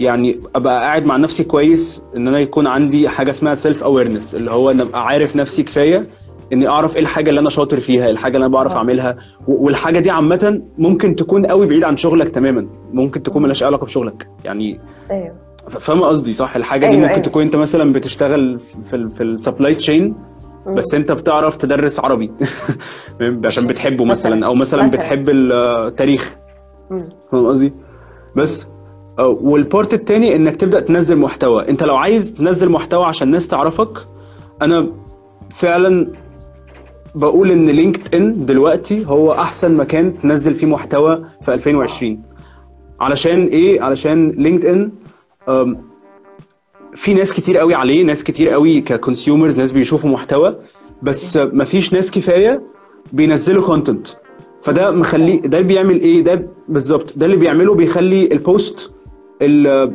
يعني 0.00 0.40
أبقى 0.56 0.80
قاعد 0.80 1.06
مع 1.06 1.16
نفسي 1.16 1.44
كويس 1.44 2.02
إن 2.16 2.28
أنا 2.28 2.40
يكون 2.40 2.66
عندي 2.66 3.08
حاجة 3.08 3.30
اسمها 3.30 3.54
self-awareness 3.54 4.34
اللي 4.34 4.50
هو 4.50 4.70
إن 4.70 4.80
أبقى 4.80 5.06
عارف 5.06 5.36
نفسي 5.36 5.62
كفاية 5.62 6.06
إني 6.52 6.68
أعرف 6.68 6.96
إيه 6.96 7.02
الحاجة 7.02 7.30
اللي 7.30 7.40
أنا 7.40 7.50
شاطر 7.50 7.80
فيها 7.80 8.08
الحاجة 8.10 8.36
اللي 8.36 8.46
أنا 8.46 8.52
بعرف 8.54 8.72
آه. 8.72 8.76
أعملها 8.76 9.16
والحاجة 9.46 9.98
دي 9.98 10.10
عامة 10.10 10.62
ممكن 10.78 11.16
تكون 11.16 11.46
قوي 11.46 11.66
بعيد 11.66 11.84
عن 11.84 11.96
شغلك 11.96 12.28
تماما 12.28 12.66
ممكن 12.92 13.22
تكون 13.22 13.42
ملهاش 13.42 13.62
علاقة 13.62 13.84
بشغلك 13.84 14.28
يعني 14.44 14.80
أيوه 15.10 15.34
فاهمة 15.68 16.06
قصدي 16.06 16.32
صح 16.32 16.56
الحاجة 16.56 16.80
دي 16.80 16.86
أيوة، 16.86 16.96
ممكن 17.00 17.10
أيوة. 17.10 17.22
تكون 17.22 17.42
أنت 17.42 17.56
مثلا 17.56 17.92
بتشتغل 17.92 18.58
في 18.58 19.08
في 19.08 19.22
ال 19.22 19.29
supply 19.29 19.74
chain 19.74 20.14
بس 20.66 20.94
أنت 20.94 21.12
بتعرف 21.12 21.56
تدرس 21.56 22.00
عربي؟ 22.00 22.32
عشان 23.44 23.66
بتحبه 23.66 24.04
مثلا. 24.04 24.46
أو 24.46 24.54
مثلا. 24.54 24.90
بتحب 24.90 25.28
التاريخ 25.30 26.36
مم. 26.90 27.04
فاهم 27.32 27.46
قصدي 27.46 27.72
بس 28.36 28.66
آه، 29.18 29.26
وال 29.26 29.49
part 29.49 29.94
التاني 29.94 30.36
إنك 30.36 30.56
تبدأ 30.56 30.80
تنزل 30.80 31.16
محتوى 31.18 31.68
أنت 31.68 31.82
لو 31.82 31.96
عايز 31.96 32.34
تنزل 32.34 32.68
محتوى 32.70 33.04
عشان 33.04 33.28
الناس 33.28 33.48
تعرفك 33.48 33.98
أنا 34.62 34.86
فعلا 35.50 36.12
بقول 37.14 37.50
إن 37.50 37.66
لينكد 37.70 38.14
إن 38.14 38.46
دلوقتي 38.46 39.06
هو 39.06 39.32
أحسن 39.32 39.74
مكان 39.76 40.18
تنزل 40.18 40.54
فيه 40.54 40.66
محتوى 40.66 41.24
في 41.42 41.54
2020 41.54 42.22
علشان 43.00 43.44
إيه؟ 43.44 43.80
علشان 43.82 44.28
لينكد 44.28 44.64
إن 44.66 44.90
في 46.94 47.14
ناس 47.14 47.32
كتير 47.32 47.58
قوي 47.58 47.74
عليه 47.74 48.02
ناس 48.04 48.24
كتير 48.24 48.48
قوي 48.48 48.80
ك 48.80 48.88
consumers 48.88 49.58
ناس 49.60 49.72
بيشوفوا 49.72 50.10
محتوى 50.10 50.56
بس 51.02 51.36
مفيش 51.36 51.92
ناس 51.92 52.10
كفاية 52.10 52.62
بينزلوا 53.12 53.66
content 53.66 54.06
فده 54.62 54.90
مخليه 54.90 55.40
ده 55.40 55.60
بيعمل 55.60 56.00
إيه؟ 56.00 56.20
ده 56.24 56.48
بالظبط 56.68 57.12
ده 57.18 57.26
اللي 57.26 57.36
بيعمله 57.36 57.74
بيخلي 57.74 58.32
ال 58.32 58.44
post 58.44 58.90
ال- 59.42 59.92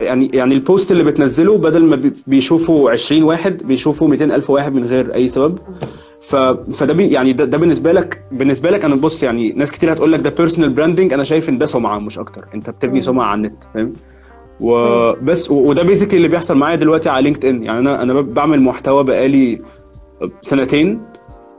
يعني 0.00 0.30
يعني 0.34 0.54
ال 0.54 0.62
post 0.62 0.92
اللي 0.92 1.04
بتنزله 1.04 1.58
بدل 1.58 1.84
ما 1.84 1.96
بي- 1.96 2.12
بيشوفوا 2.26 2.90
20 2.90 3.22
واحد 3.22 3.62
بيشوفوا 3.62 4.08
200 4.08 4.24
ألف 4.24 4.50
واحد 4.50 4.74
من 4.74 4.84
غير 4.84 5.14
أي 5.14 5.28
سبب. 5.28 5.58
ف... 6.20 6.36
فده 6.36 6.94
بي 6.94 7.08
يعني 7.10 7.32
ده, 7.32 7.44
ده 7.44 7.58
بالنسبة 7.58 7.92
لك 7.92 8.22
بالنسبة 8.32 8.70
لك 8.70 8.84
أنا 8.84 8.94
بص 8.94 9.22
يعني 9.22 9.52
ناس 9.52 9.72
كتير 9.72 9.92
هتقول 9.92 10.12
لك 10.12 10.20
ده 10.20 10.30
personal 10.30 10.70
branding 10.70 11.12
أنا 11.12 11.24
شايف 11.24 11.48
إن 11.48 11.58
ده 11.58 11.66
سمعة 11.66 11.98
مش 11.98 12.18
أكتر. 12.18 12.44
أنت 12.54 12.70
بتبني 12.70 13.00
سمعة 13.00 13.24
على 13.26 13.34
النت 13.38 13.64
فاهم؟ 13.74 13.92
وبس 14.60 15.50
و- 15.50 15.54
وده 15.68 15.82
basically 15.82 16.16
اللي 16.16 16.28
بيحصل 16.28 16.56
معايا 16.56 16.76
دلوقتي 16.76 17.08
على 17.08 17.22
لينكد 17.24 17.44
ان 17.44 17.62
يعني 17.62 17.78
أنا 17.78 18.02
أنا 18.02 18.20
بعمل 18.20 18.60
محتوى 18.62 19.04
بقالي 19.04 19.60
سنتين. 20.42 21.00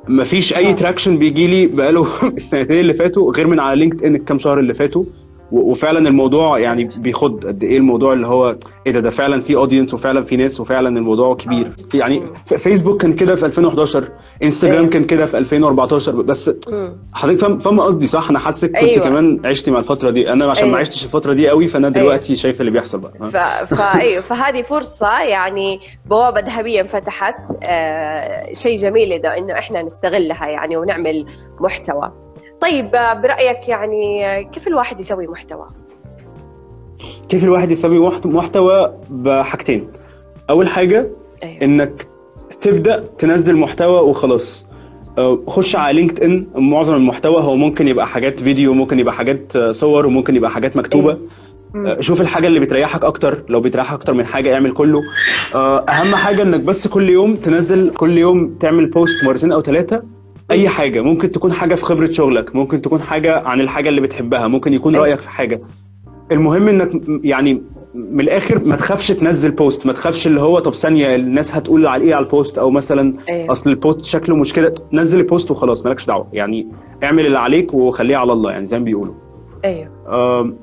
مفيش 0.08 0.56
أي. 0.56 0.74
traction 0.74 1.18
بيجي 1.18 1.48
لي 1.48 1.68
بقاله 1.68 2.08
السنتين 2.38 2.80
اللي 2.80 2.94
فاتوا 2.94 3.32
غير 3.34 3.48
من 3.48 3.60
على 3.60 3.80
لينكد 3.80 4.04
ان 4.04 4.16
الكام 4.16 4.40
شهر 4.40 4.60
اللي 4.60 4.74
فاتوا. 4.74 5.04
وفعلا 5.52 6.10
الموضوع 6.10 6.60
يعني 6.60 6.90
بيخض 6.98 7.46
قد 7.46 7.64
إيه 7.64 7.78
الموضوع 7.78 8.14
اللي 8.14 8.28
هو 8.28 8.56
إيه 8.88 8.92
ده 8.94 9.00
ده 9.00 9.10
فعلا 9.10 9.42
في 9.42 9.56
audience 9.56 9.94
وفعلا 9.94 10.24
في 10.24 10.36
ناس 10.36 10.60
وفعلا 10.60 10.98
الموضوع 10.98 11.36
كبير 11.36 11.72
يعني 11.94 12.22
فيسبوك 12.46 13.02
كان 13.02 13.14
كده 13.14 13.36
في 13.36 13.46
2011 13.46 14.08
انستجرام 14.44 14.78
أيوة. 14.78 14.90
كان 14.90 15.04
كده 15.04 15.26
في 15.26 15.38
2014 15.38 16.12
بس. 16.22 16.52
حضرتك 17.14 17.40
فاهم 17.40 17.58
فاهمه 17.60 17.84
قصدي 17.84 18.08
صح 18.08 18.30
أنا 18.30 18.40
حاسك 18.40 18.68
كنت 18.68 18.76
أيوة. 18.78 19.04
كمان 19.04 19.42
عشتي 19.46 19.72
مع 19.72 19.80
الفترة 19.80 20.10
دي 20.10 20.32
أنا 20.32 20.52
عشان 20.52 20.64
ما 20.64 20.70
أيوة. 20.70 20.80
عشتش 20.80 21.04
الفترة 21.04 21.34
دي 21.34 21.50
قوي 21.50 21.68
فأنا 21.68 21.90
دلوقتي 21.90 22.36
شايف 22.36 22.60
اللي 22.62 22.72
بيحصل 22.72 23.00
بقى 23.00 23.14
ف... 23.32 23.38
فايوه 23.76 24.22
فهذه 24.22 24.62
فرصة 24.62 25.22
يعني 25.22 25.80
بوابة 26.06 26.40
ذهبية 26.40 26.82
انفتحت 26.82 27.36
آه 27.64 28.54
شيء 28.54 28.78
جميل 28.78 29.12
إذا 29.14 29.38
إنه 29.38 29.54
إحنا 29.54 29.82
نستغلها 29.82 30.48
يعني 30.48 30.78
ونعمل 30.78 31.26
محتوى 31.60 32.12
طيب 32.62 32.96
آه، 32.96 33.14
برأيك 33.22 33.70
يعني 33.70 34.26
آه، 34.28 34.42
كيف 34.42 34.68
الواحد 34.68 35.00
يسوي 35.00 35.28
محتوى؟ 35.28 35.68
كيف 37.30 37.44
الواحد 37.44 37.72
يسوي 37.72 38.00
محت- 38.00 38.28
محتوى 38.28 38.94
بحاجتين؟ 39.10 39.88
أول 40.50 40.68
حاجة 40.68 41.10
أيوه. 41.44 41.62
إنك 41.62 42.08
تبدأ 42.62 43.04
تنزل 43.18 43.56
محتوى 43.56 44.00
وخلاص. 44.00 44.68
آه، 45.18 45.40
خش 45.48 45.76
على 45.76 45.94
لينكد 46.02 46.24
ان 46.24 46.48
معظم 46.56 46.96
المحتوى 46.96 47.42
هو 47.42 47.56
ممكن 47.56 47.88
يبقى 47.88 48.08
حاجات 48.08 48.40
فيديو 48.40 48.74
ممكن 48.74 49.00
يبقى 49.00 49.14
حاجات 49.14 49.58
صور 49.72 50.06
وممكن 50.06 50.36
يبقى 50.36 50.52
حاجات 50.52 50.78
مكتوبة. 50.78 51.18
آه، 51.76 51.98
شوف 52.02 52.22
الحاجة 52.22 52.48
اللي 52.48 52.60
بتريحك 52.60 53.06
أكتر. 53.06 53.44
لو 53.50 53.60
بتريحك 53.62 53.94
أكتر 53.94 54.14
من 54.14 54.26
حاجة 54.26 54.54
اعمل 54.54 54.72
كله. 54.74 55.02
أهم 55.56 56.16
حاجة 56.16 56.42
إنك 56.42 56.60
بس 56.64 56.88
كل 56.88 57.10
يوم 57.10 57.36
تنزل 57.36 57.90
كل 57.94 58.18
يوم 58.18 58.56
تعمل 58.60 58.86
post 58.90 59.24
مرتين 59.24 59.52
أو 59.52 59.62
ثلاثة 59.62 60.04
أي 60.52 60.70
حاجة. 60.70 61.02
ممكن 61.02 61.32
تكون 61.32 61.54
حاجة 61.54 61.76
في 61.76 61.82
خبرة 61.86 62.12
شغلك 62.12 62.56
ممكن 62.56 62.82
تكون 62.82 63.02
حاجة 63.02 63.40
عن 63.40 63.62
الحاجة 63.62 63.90
اللي 63.90 64.02
بتحبها 64.02 64.48
ممكن 64.48 64.74
يكون 64.74 64.96
أيوة. 64.96 65.06
رأيك 65.08 65.20
في 65.20 65.30
حاجة. 65.30 65.60
المهم 66.32 66.68
إنك 66.68 66.92
يعني 67.24 67.64
من 67.96 68.20
الآخر 68.20 68.62
ما 68.66 68.76
تخافش 68.76 69.08
تنزل 69.08 69.52
post 69.52 69.86
ما 69.86 69.94
تخافش 69.94 70.28
اللي 70.28 70.42
هو 70.42 70.60
طب 70.60 70.74
ثانية 70.74 71.16
الناس 71.16 71.56
هتقول 71.56 71.88
على 71.88 72.04
إيه 72.04 72.16
على 72.16 72.26
ال 72.26 72.32
post 72.32 72.58
أو 72.58 72.70
مثلا 72.70 73.14
أيوة. 73.30 73.52
أصل 73.52 73.70
ال 73.70 73.77
post 73.77 74.06
شكله 74.06 74.36
مش 74.36 74.54
كده 74.54 74.74
نزل 74.94 75.20
ال 75.20 75.26
post 75.26 75.52
وخلاص 75.52 75.86
مالكش 75.86 76.06
دعوة. 76.06 76.28
يعني 76.34 76.68
اعمل 77.04 77.26
اللي 77.26 77.40
عليك 77.40 77.74
وخليه 77.74 78.18
على 78.18 78.34
الله 78.34 78.52
يعني 78.52 78.66
زي 78.66 78.80
ما 78.80 78.86
بيقولوا. 78.86 79.14
أيوه. 79.66 79.90
آم، 80.42 80.58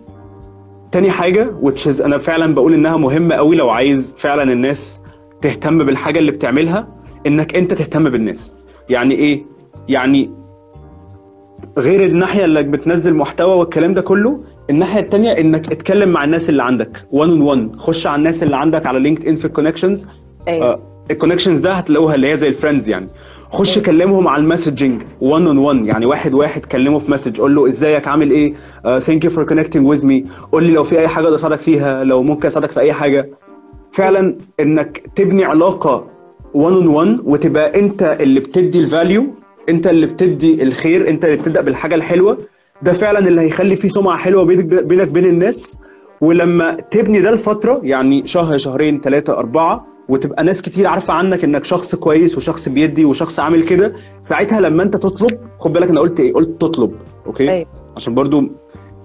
تاني 0.93 1.11
حاجة 1.11 1.51
which 1.63 1.87
is 1.93 2.01
أنا 2.05 2.19
فعلا 2.19 2.55
بقول 2.55 2.75
إنها 2.75 2.97
مهمة 2.97 3.35
قوي 3.35 3.57
لو 3.57 3.71
عايز 3.71 4.15
فعلا 4.19 4.53
الناس 4.53 5.03
تهتم 5.43 5.85
بالحاجة 5.85 6.19
اللي 6.19 6.31
بتعملها 6.33 6.89
إنك 7.27 7.57
أنت 7.57 7.75
تهتم 7.75 8.09
بالناس. 8.11 8.55
يعني 8.89 9.15
إيه؟ 9.15 9.45
يعني 9.89 10.31
غير 11.79 12.05
الناحية 12.05 12.45
اللي 12.45 12.63
بتنزل 12.63 13.15
محتوى 13.15 13.55
والكلام 13.55 13.93
ده 13.95 14.01
كله 14.01 14.41
الناحية 14.71 15.01
التانية 15.01 15.31
إنك 15.31 15.73
اتكلم 15.73 16.09
مع 16.09 16.25
الناس 16.25 16.49
اللي 16.49 16.63
عندك 16.63 16.97
one 17.13 17.17
on 17.29 17.55
one. 17.55 17.77
خش 17.79 18.07
على 18.07 18.17
الناس 18.19 18.43
اللي 18.43 18.57
عندك 18.57 18.87
على 18.87 18.99
لينكد 19.01 19.29
إن 19.29 19.37
في 19.37 19.45
ال 19.45 19.50
connections 19.50 20.07
أيوه. 20.49 20.83
ال 21.11 21.15
connections 21.15 21.59
ده 21.59 21.73
هتلاقوها 21.73 22.15
اللي 22.15 22.33
هي 22.33 22.37
زي 22.37 22.49
ال 22.49 22.54
friends 22.54 22.89
يعني. 22.89 23.07
خش 23.51 23.79
كلمهم 23.79 24.29
على 24.29 24.43
ال 24.43 24.49
messaging 24.49 25.03
1 25.21 25.47
on 25.47 25.59
1 25.59 25.85
يعني 25.85 26.07
واحد 26.07 26.35
واحد 26.35 26.65
كلمه 26.65 26.99
في 26.99 27.11
message 27.11 27.41
قول 27.41 27.55
له 27.55 27.67
إزيك 27.67 28.09
عامل 28.09 28.31
إيه؟ 28.31 28.55
thank 28.99 29.25
you 29.25 29.31
for 29.31 29.45
connecting 29.45 29.87
with 29.87 30.07
me 30.07 30.25
قول 30.53 30.65
لي 30.65 30.73
لو 30.73 30.85
في 30.85 30.99
أي 31.01 31.09
حاجة 31.09 31.25
أقدر 31.25 31.37
أساعدك 31.37 31.59
فيها 31.61 32.05
لو 32.05 32.23
ممكن 32.23 32.47
أساعدك 32.47 32.71
في 32.71 32.81
أي 32.81 32.93
حاجة. 32.93 33.31
فعلا 33.93 34.37
إنك 34.61 35.03
تبني 35.17 35.45
علاقة 35.45 36.07
1 36.55 36.77
on 36.77 36.87
1 36.87 37.19
وتبقى 37.25 37.81
أنت 37.81 38.17
اللي 38.21 38.41
بتدي 38.41 38.81
ال 38.81 38.88
value 38.88 39.27
انت 39.69 39.87
اللي 39.87 40.07
بتدي 40.07 40.63
الخير 40.63 41.09
انت 41.09 41.25
اللي 41.25 41.37
بتبدأ 41.37 41.61
بالحاجة 41.61 41.95
الحلوة. 41.95 42.39
ده 42.83 42.93
فعلا 42.93 43.19
اللي 43.19 43.41
هيخلي 43.41 43.77
فيه 43.77 43.89
سمعة 43.89 44.17
حلوة 44.19 44.45
بينك 44.45 44.65
بينك 44.65 45.09
بين 45.09 45.27
الناس. 45.27 45.79
ولما 46.21 46.77
تبني 46.91 47.21
ده 47.21 47.31
لفتره 47.31 47.81
يعني 47.83 48.27
شهر 48.27 48.59
شهرين 48.59 49.01
ثلاثة 49.01 49.33
أربعة 49.33 49.87
وتبقى 50.09 50.45
ناس 50.45 50.63
كتير 50.63 50.87
عارفة 50.87 51.15
عنك 51.15 51.45
إنك 51.45 51.65
شخص 51.65 51.95
كويس 51.95 52.37
وشخص 52.37 52.69
بيدي 52.69 53.05
وشخص 53.05 53.41
عامل 53.41 53.63
كده 53.63 53.93
ساعتها 54.21 54.61
لما 54.61 54.83
انت 54.83 54.97
تطلب 54.97 55.39
خد 55.59 55.73
بالك 55.73 55.89
أنا 55.91 56.01
قلت 56.01 56.21
إيه؟ 56.21 56.33
قلت 56.33 56.61
تطلب 56.61 56.93
okay؟ 57.27 57.51
أيوة. 57.51 57.67
عشان 57.97 58.15
برضو 58.15 58.39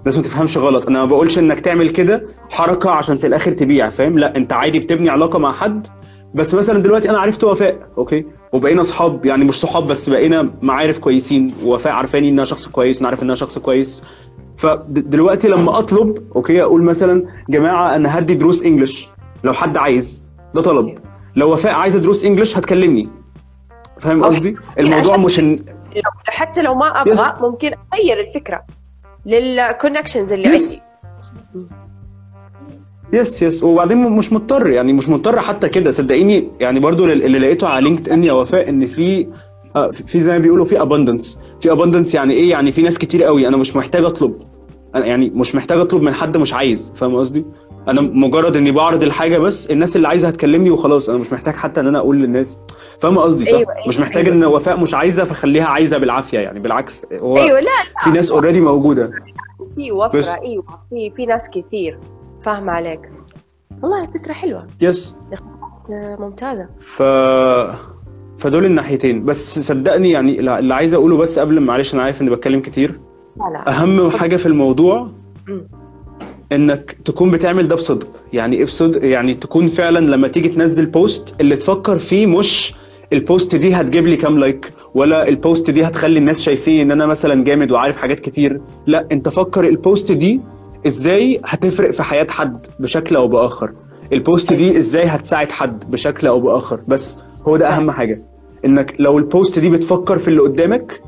الناس 0.00 0.16
ما 0.16 0.22
تفهمش 0.22 0.58
غلط. 0.58 0.86
أنا 0.86 0.98
ما 0.98 1.04
بقولش 1.04 1.38
إنك 1.38 1.60
تعمل 1.60 1.90
كده 1.90 2.26
حركة 2.50 2.90
عشان 2.90 3.16
في 3.16 3.26
الآخر 3.26 3.52
تبيع 3.52 3.88
فاهم؟ 3.88 4.18
لا 4.18 4.36
أنت 4.36 4.52
عادي 4.52 4.78
بتبني 4.78 5.10
علاقة 5.10 5.38
مع 5.38 5.52
حد 5.52 5.86
بس 6.34 6.54
مثلا 6.54 6.78
دلوقتي 6.82 7.10
أنا 7.10 7.18
عرفت 7.18 7.44
وفاء 7.44 7.88
okay؟ 7.98 8.26
وبقينا 8.52 8.80
اصحاب 8.80 9.26
يعني 9.26 9.44
مش 9.44 9.54
صحاب 9.60 9.86
بس 9.86 10.08
بقينا 10.10 10.50
معارف 10.62 10.98
كويسين. 10.98 11.54
ووفاء 11.64 11.92
عارفاني 11.92 12.28
إنها 12.28 12.44
شخص 12.44 12.68
كويس 12.68 12.96
وأنا 12.96 13.08
عارف 13.08 13.22
إنها 13.22 13.34
شخص 13.34 13.58
كويس. 13.58 14.02
فدلوقتي 14.56 15.48
لما 15.48 15.78
أطلب 15.78 16.24
okay؟ 16.36 16.62
أقول 16.62 16.82
مثلا 16.82 17.24
جماعة 17.48 17.96
أنا 17.96 18.18
هدي 18.18 18.34
دروس 18.34 18.62
English 18.62 19.08
لو 19.44 19.52
حد 19.52 19.76
عايز. 19.76 20.24
ده 20.54 20.62
طلب. 20.62 20.98
لو 21.36 21.52
وفاء 21.52 21.74
عايزة 21.74 21.98
دروس 21.98 22.24
English 22.24 22.56
هتكلمني. 22.58 23.08
فاهم. 24.00 24.24
قصدي؟ 24.24 24.56
الموضوع 24.78 25.12
عشان- 25.14 25.20
مش. 25.24 25.40
لو 25.40 26.10
حتى 26.26 26.62
لو 26.62 26.74
ما 26.74 27.00
أبغى 27.00 27.32
ممكن 27.40 27.70
أغير 27.94 28.20
الفكرة 28.20 28.64
لل 29.26 29.42
connections 29.42 30.32
اللي 30.32 30.58
Yes. 30.58 30.62
عندي. 30.62 30.80
yes 33.12 33.42
yes 33.42 33.62
وبعدين 33.62 33.98
مش 33.98 34.32
مضطر 34.32 34.68
يعني 34.70 34.92
مش 34.92 35.08
مضطر 35.08 35.40
حتى 35.40 35.68
كده. 35.68 35.90
صدقيني 35.90 36.48
يعني 36.60 36.80
برضو 36.80 37.04
اللي 37.04 37.38
لقيته 37.38 37.68
على 37.68 37.84
لينكد 37.84 38.08
ان 38.08 38.24
يا 38.24 38.32
وفاء 38.32 38.68
إن 38.68 38.86
في 38.86 39.26
آه، 39.76 39.90
في 39.90 40.20
زي 40.20 40.32
ما 40.32 40.38
بيقولوا 40.38 40.64
في 40.64 40.80
abundance 40.82 41.38
في 41.60 41.72
abundance 41.72 42.14
يعني 42.14 42.34
إيه؟ 42.34 42.50
يعني 42.50 42.72
في 42.72 42.82
ناس 42.82 42.98
كتير 42.98 43.24
قوي. 43.24 43.48
أنا 43.48 43.56
مش 43.56 43.76
محتاج 43.76 44.04
أطلب. 44.04 44.34
يعني 44.94 45.30
مش 45.34 45.54
محتاج 45.54 45.80
أطلب 45.80 46.02
من 46.02 46.14
حد 46.14 46.36
مش 46.36 46.52
عايز. 46.54 46.92
فاهم 46.96 47.16
قصدي؟ 47.16 47.44
أنا 47.88 48.00
مجرد 48.00 48.56
إني 48.56 48.70
بعرض 48.70 49.02
الحاجة 49.02 49.38
بس 49.38 49.70
الناس 49.70 49.96
اللي 49.96 50.08
عايزة 50.08 50.28
هتكلمني 50.28 50.70
وخلاص. 50.70 51.08
أنا 51.08 51.18
مش 51.18 51.32
محتاج 51.32 51.54
حتى 51.54 51.80
إن 51.80 51.86
أنا 51.86 51.98
أقول 51.98 52.16
للناس. 52.16 52.58
فاهم 53.00 53.18
قصدي؟ 53.18 53.44
صح؟ 53.44 53.52
أيوة، 53.56 53.72
أيوة، 53.72 53.88
مش 53.88 54.00
محتاج 54.00 54.24
أيوة. 54.24 54.36
إن 54.36 54.44
وفاء 54.44 54.80
مش 54.80 54.94
عايزة 54.94 55.24
فخليها 55.24 55.64
عايزة 55.64 55.98
بالعافية 55.98 56.38
يعني. 56.38 56.60
بالعكس 56.60 57.06
هو 57.12 57.36
أيوه 57.36 57.60
لا 57.60 57.64
لا 57.66 58.04
في 58.04 58.10
ناس 58.10 58.30
already 58.30 58.60
موجودة. 58.60 59.10
في 59.76 59.92
وفرة 59.92 60.38
أيوه. 60.42 60.64
في 60.90 61.10
في 61.16 61.26
ناس 61.26 61.50
كثير 61.50 61.98
فاهمه 62.42 62.72
عليك. 62.72 63.12
والله 63.82 64.06
فكرة 64.06 64.32
حلوة. 64.32 64.66
yes 64.80 65.16
آه، 65.92 66.16
ممتازة. 66.20 66.68
ف 66.80 67.02
فدول 68.38 68.64
الناحيتين. 68.64 69.24
بس 69.24 69.58
صدقني 69.58 70.10
يعني 70.10 70.40
اللي 70.40 70.74
عايز 70.74 70.94
أقوله 70.94 71.16
بس 71.16 71.38
قبل 71.38 71.60
معلش 71.60 71.94
أنا 71.94 72.02
عارف 72.02 72.22
إني 72.22 72.30
بتكلم 72.30 72.60
كتير. 72.60 73.00
لا 73.36 73.44
لا. 73.52 73.68
أهم 73.68 74.10
حاجة 74.10 74.36
في 74.36 74.46
الموضوع 74.46 75.10
مم. 75.48 75.68
إنك 76.52 76.96
تكون 77.04 77.30
بتعمل 77.30 77.68
ده 77.68 77.76
بصدق. 77.76 78.08
يعني 78.32 78.56
إيه 78.56 78.64
بصدق؟ 78.64 79.04
يعني 79.04 79.34
تكون 79.34 79.68
فعلا 79.68 79.98
لما 79.98 80.28
تيجي 80.28 80.48
تنزل 80.48 80.86
post 80.86 81.40
اللي 81.40 81.56
تفكر 81.56 81.98
فيه 81.98 82.26
مش 82.26 82.74
ال 83.12 83.20
post 83.20 83.54
دي 83.56 83.74
هتجيب 83.74 84.06
لي 84.06 84.16
كام 84.16 84.38
like 84.38 84.72
ولا 84.94 85.28
ال 85.28 85.36
post 85.36 85.70
دي 85.70 85.84
هتخلي 85.84 86.18
الناس 86.18 86.40
شايفين 86.40 86.80
إن 86.80 86.90
أنا 86.90 87.06
مثلا 87.06 87.44
جامد 87.44 87.70
وعارف 87.70 87.96
حاجات 87.96 88.20
كتير. 88.20 88.60
لا 88.86 89.06
أنت 89.12 89.28
فكر 89.28 89.64
ال 89.64 89.74
post 89.74 90.12
دي 90.12 90.40
إزاي 90.86 91.40
هتفرق 91.44 91.90
في 91.90 92.02
حياة 92.02 92.26
حد 92.30 92.66
بشكل 92.78 93.16
أو 93.16 93.28
بآخر؟ 93.28 93.72
ال 94.12 94.20
post 94.20 94.52
دي 94.52 94.78
إزاي 94.78 95.04
هتساعد 95.04 95.50
حد 95.52 95.90
بشكل 95.90 96.26
أو 96.26 96.40
بآخر؟ 96.40 96.80
بس 96.88 97.18
هو 97.48 97.56
ده 97.56 97.68
أهم 97.68 97.90
حاجة 97.90 98.22
إنك 98.64 98.94
لو 98.98 99.18
ال 99.18 99.26
post 99.26 99.58
دي 99.58 99.68
بتفكر 99.70 100.18
في 100.18 100.28
اللي 100.28 100.40
قدامك. 100.40 101.02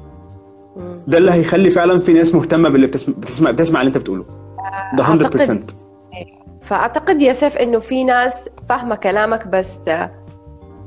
ده 1.06 1.18
اللي 1.18 1.32
هيخلي 1.32 1.70
فعلا 1.70 1.98
في 1.98 2.12
ناس 2.12 2.34
مهتمة 2.34 2.68
باللي 2.68 2.86
بتسمع 2.86 3.14
بتسمع, 3.18 3.50
بتسمع 3.50 3.80
اللي 3.80 3.88
انت 3.88 3.98
بتقوله. 3.98 4.24
ده 4.96 5.04
100% 5.04 5.06
أعتقد- 5.28 5.74
فأعتقد 6.62 7.22
يا 7.22 7.32
سيف 7.32 7.56
إنه 7.56 7.78
في 7.78 8.04
ناس 8.04 8.48
فاهمة 8.68 8.94
كلامك 8.94 9.46
بس 9.48 9.88
آه، 9.88 10.10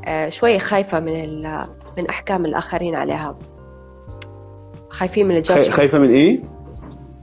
آه، 0.07 0.29
شوية 0.29 0.57
خايفة 0.57 0.99
من 0.99 1.23
ال- 1.23 1.63
من 1.97 2.07
أحكام 2.07 2.45
الآخرين 2.45 2.95
عليها. 2.95 3.37
خايفين 4.89 5.25
من 5.27 5.31
خاي- 5.31 5.39
ال 5.39 5.44
judge 5.44 5.69
خايفة 5.69 5.97
من 5.97 6.09
إيه؟ 6.09 6.39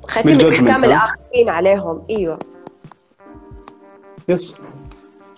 خايفين 0.09 0.37
من 0.37 0.53
احكام؟ 0.53 0.85
الاخرين 0.85 1.49
عليهم. 1.49 2.03
إيوه. 2.11 2.39
yes 4.29 4.55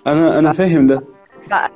أنا 0.06 0.38
أنا 0.38 0.52
فاهم 0.52 0.86
ده. 0.86 1.02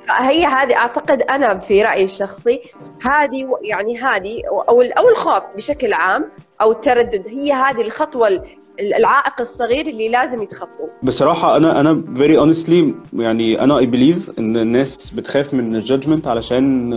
فهي 0.07 0.45
هذه 0.45 0.75
أعتقد 0.77 1.21
أنا 1.21 1.57
في 1.57 1.81
رأيي 1.83 2.03
الشخصي 2.03 2.61
هذه 3.05 3.47
يعني 3.61 3.97
هذه 3.97 4.41
أو 4.49 4.81
أو 4.81 5.09
الخوف 5.09 5.43
بشكل 5.55 5.93
عام 5.93 6.25
أو 6.61 6.71
التردد. 6.71 7.27
هي 7.27 7.53
هذه 7.53 7.81
الخطوة 7.81 8.27
ال- 8.27 8.93
العائق 8.93 9.33
الصغير 9.39 9.87
اللي 9.87 10.09
لازم 10.09 10.41
يتخطوه. 10.41 10.89
بصراحة 11.03 11.57
أنا 11.57 11.79
أنا 11.79 12.03
very 12.15 12.39
honestly 12.55 12.93
يعني 13.13 13.63
أنا 13.63 13.79
I 13.79 13.83
believe 13.83 14.39
إن 14.39 14.57
الناس 14.57 15.09
بتخاف 15.11 15.53
من 15.53 15.75
ال 15.75 15.81
judgment 15.81 16.27
علشان 16.27 16.93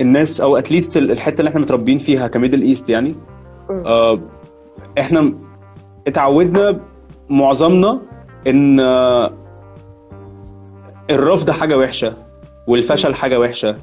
الناس 0.00 0.40
أو 0.40 0.56
at 0.56 0.67
least 0.67 0.96
الحتة 0.96 1.40
اللي 1.40 1.48
إحنا 1.48 1.60
متربيين 1.60 1.98
فيها 1.98 2.28
ك 2.28 2.33
Middle 2.33 2.62
East 2.62 2.90
يعني. 2.90 3.14
آه، 3.70 4.20
إحنا 4.98 5.32
اتعودنا 6.06 6.80
معظمنا 7.30 8.00
إن 8.46 8.80
آه، 8.80 9.32
الرفض 11.10 11.50
حاجة 11.50 11.78
وحشة 11.78 12.14
والفشل 12.66 13.14
حاجة 13.14 13.40
وحشة 13.40 13.76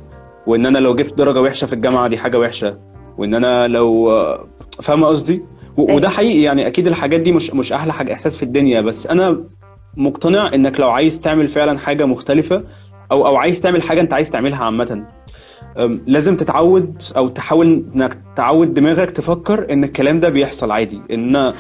وان 0.48 0.65
أنا 0.65 0.77
لو 0.77 0.96
جبت 0.96 1.13
درجة 1.18 1.41
وحشة 1.41 1.65
في 1.65 1.74
الجامعة 1.74 2.08
دي 2.08 2.18
حاجة 2.18 2.39
وحشة 2.39 2.77
وان 3.18 3.34
أنا 3.34 3.68
لو 3.68 4.12
فاهمة 4.82 5.08
قصدي 5.08 5.41
و- 5.77 5.82
أيوة. 5.82 5.96
وده 5.96 6.10
حقيقي 6.10 6.41
يعني 6.41 6.68
أكيد 6.68 6.88
الحاجات 6.88 7.20
دي 7.20 7.32
مش 7.32 7.53
مش 7.53 7.74
أحلى 7.74 7.94
حاجة 7.94 8.13
إحساس 8.13 8.38
في 8.38 8.44
الدنيا 8.44 8.82
بس 8.82 9.08
أنا 9.08 9.44
مقتنع 9.98 10.53
إنك 10.53 10.80
لو 10.80 10.89
عايز 10.89 11.20
تعمل 11.22 11.48
فعلا 11.48 11.77
حاجة 11.80 12.06
مختلفة 12.06 12.63
أو 13.12 13.27
أو 13.27 13.36
عايز 13.36 13.62
تعمل 13.62 13.82
حاجة 13.82 14.01
أنت 14.01 14.13
عايز 14.13 14.30
تعملها 14.32 14.63
عامة 14.65 15.06
لازم 16.07 16.35
تتعود 16.35 17.01
أو 17.17 17.29
تحاول 17.29 17.83
إنك 17.95 18.17
تعود 18.35 18.73
دماغك 18.73 19.11
تفكر 19.11 19.73
إن 19.73 19.83
الكلام 19.83 20.19
ده 20.19 20.29
بيحصل 20.29 20.71
عادي. 20.71 21.01
إن 21.11 21.53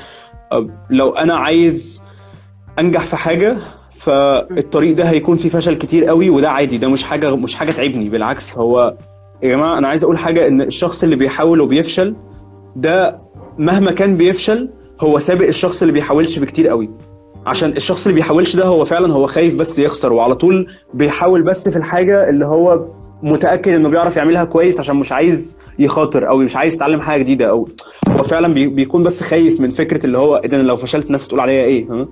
لو 0.89 1.09
أنا 1.09 1.33
عايز 1.35 2.01
أنجح 2.79 3.01
في 3.01 3.15
حاجة 3.15 3.57
فالطريق 3.91 4.95
ده 4.95 5.03
هيكون 5.03 5.37
فيه 5.37 5.49
فشل 5.49 5.75
كتير 5.77 6.05
قوي 6.05 6.29
وده 6.29 6.51
عادي. 6.51 6.77
ده 6.77 6.87
مش 6.87 7.03
حاجة 7.03 7.35
مش 7.35 7.55
حاجة 7.55 7.71
تعبني. 7.71 8.09
بالعكس 8.09 8.57
هو 8.57 8.97
يا 9.43 9.55
جماعة 9.55 9.77
أنا 9.77 9.87
عايز 9.87 10.03
أقول 10.03 10.17
حاجة 10.17 10.47
إن 10.47 10.61
الشخص 10.61 11.03
اللي 11.03 11.15
بيحاول 11.15 11.61
وبيفشل 11.61 12.15
ده 12.75 13.21
مهما 13.57 13.91
كان 13.91 14.17
بيفشل 14.17 14.69
هو 15.01 15.19
سابق 15.19 15.47
الشخص 15.47 15.81
اللي 15.81 15.93
بيحاولش 15.93 16.39
بكتير 16.39 16.67
قوي. 16.67 16.89
عشان 17.45 17.69
الشخص 17.69 18.05
اللي 18.07 18.15
بيحاولش 18.15 18.55
ده 18.55 18.65
هو 18.65 18.85
فعلا 18.85 19.13
هو 19.13 19.27
خايف 19.27 19.55
بس 19.55 19.79
يخسر 19.79 20.13
وعلى 20.13 20.35
طول 20.35 20.67
بيحاول 20.93 21.41
بس 21.41 21.69
في 21.69 21.75
الحاجة 21.77 22.29
اللي 22.29 22.45
هو 22.45 22.85
متأكد 23.23 23.73
إنه 23.73 23.89
بيعرف 23.89 24.17
يعملها 24.17 24.43
كويس 24.43 24.79
عشان 24.79 24.95
مش 24.95 25.11
عايز 25.11 25.57
يخاطر 25.79 26.29
أو 26.29 26.37
مش 26.37 26.55
عايز 26.55 26.73
يتعلم 26.75 27.01
حاجة 27.01 27.21
جديدة 27.23 27.49
أو 27.49 27.67
هو 28.09 28.23
فعلا 28.23 28.53
بي- 28.53 28.67
بيكون 28.67 29.03
بس 29.03 29.23
خايف 29.23 29.59
من 29.59 29.69
فكرة 29.69 30.05
اللي 30.05 30.17
هو 30.17 30.41
ده 30.45 30.57
أنا 30.57 30.63
لو 30.63 30.77
فشلت 30.77 31.05
الناس 31.05 31.25
هتقول 31.25 31.39
عليا 31.39 31.63
إيه 31.63 31.85
ها؟ 31.91 32.07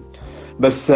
بس. 0.59 0.93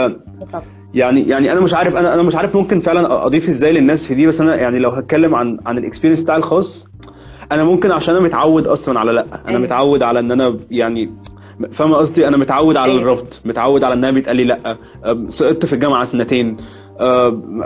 يعني 0.94 1.28
يعني 1.30 1.52
أنا 1.52 1.60
مش 1.60 1.74
عارف 1.74 1.96
أنا 1.96 2.14
أنا 2.14 2.22
مش 2.22 2.36
عارف 2.36 2.56
ممكن 2.56 2.80
فعلا 2.80 3.26
أضيف 3.26 3.50
إزاي 3.50 3.74
للناس 3.74 4.08
في 4.08 4.16
دي 4.16 4.28
بس 4.28 4.42
أنا 4.42 4.56
يعني 4.56 4.80
لو 4.80 4.90
هتكلم 4.90 5.36
عن 5.36 5.58
عن 5.66 5.78
ال 5.78 5.82
experience 5.82 6.24
بتاعي 6.24 6.38
الخاص 6.38 6.88
أنا 7.52 7.64
ممكن 7.64 7.92
عشان 7.92 8.16
أنا 8.16 8.24
متعود 8.24 8.68
أصلا 8.68 9.00
على 9.00 9.12
لأ 9.12 9.26
أنا 9.34 9.42
أيوة. 9.50 9.60
متعود 9.62 10.04
على 10.04 10.20
إن 10.20 10.32
أنا 10.32 10.58
يعني 10.72 11.12
فاهمة 11.72 11.96
قصدي؟ 11.98 12.28
أنا 12.28 12.38
متعود 12.38 12.78
على 12.78 12.92
أيوة. 12.92 13.02
الرفض 13.04 13.28
متعود 13.46 13.84
على 13.84 13.94
إنها 13.94 14.12
بيتقال 14.12 14.36
لي 14.38 14.44
لأ. 14.44 14.78
سقطت 15.28 15.66
في 15.66 15.74
الجامعة 15.74 16.06
سنتين. 16.06 16.58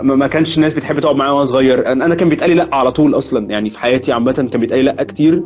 ما 0.02 0.26
كانش 0.26 0.56
الناس 0.56 0.72
بتحب 0.72 0.98
تقعد 1.00 1.16
معايا 1.16 1.32
وأنا 1.32 1.44
صغير. 1.44 1.92
أنا 1.92 2.04
أنا 2.04 2.14
كان 2.14 2.28
بيتقال 2.28 2.50
لي 2.50 2.56
لأ 2.56 2.68
على 2.72 2.92
طول 2.92 3.14
أصلا. 3.14 3.50
يعني 3.50 3.70
في 3.70 3.78
حياتي 3.78 4.12
عامة 4.12 4.32
كان 4.32 4.60
بيتقال 4.60 4.84
لي 4.84 4.92
لأ 4.92 5.02
كتير. 5.02 5.42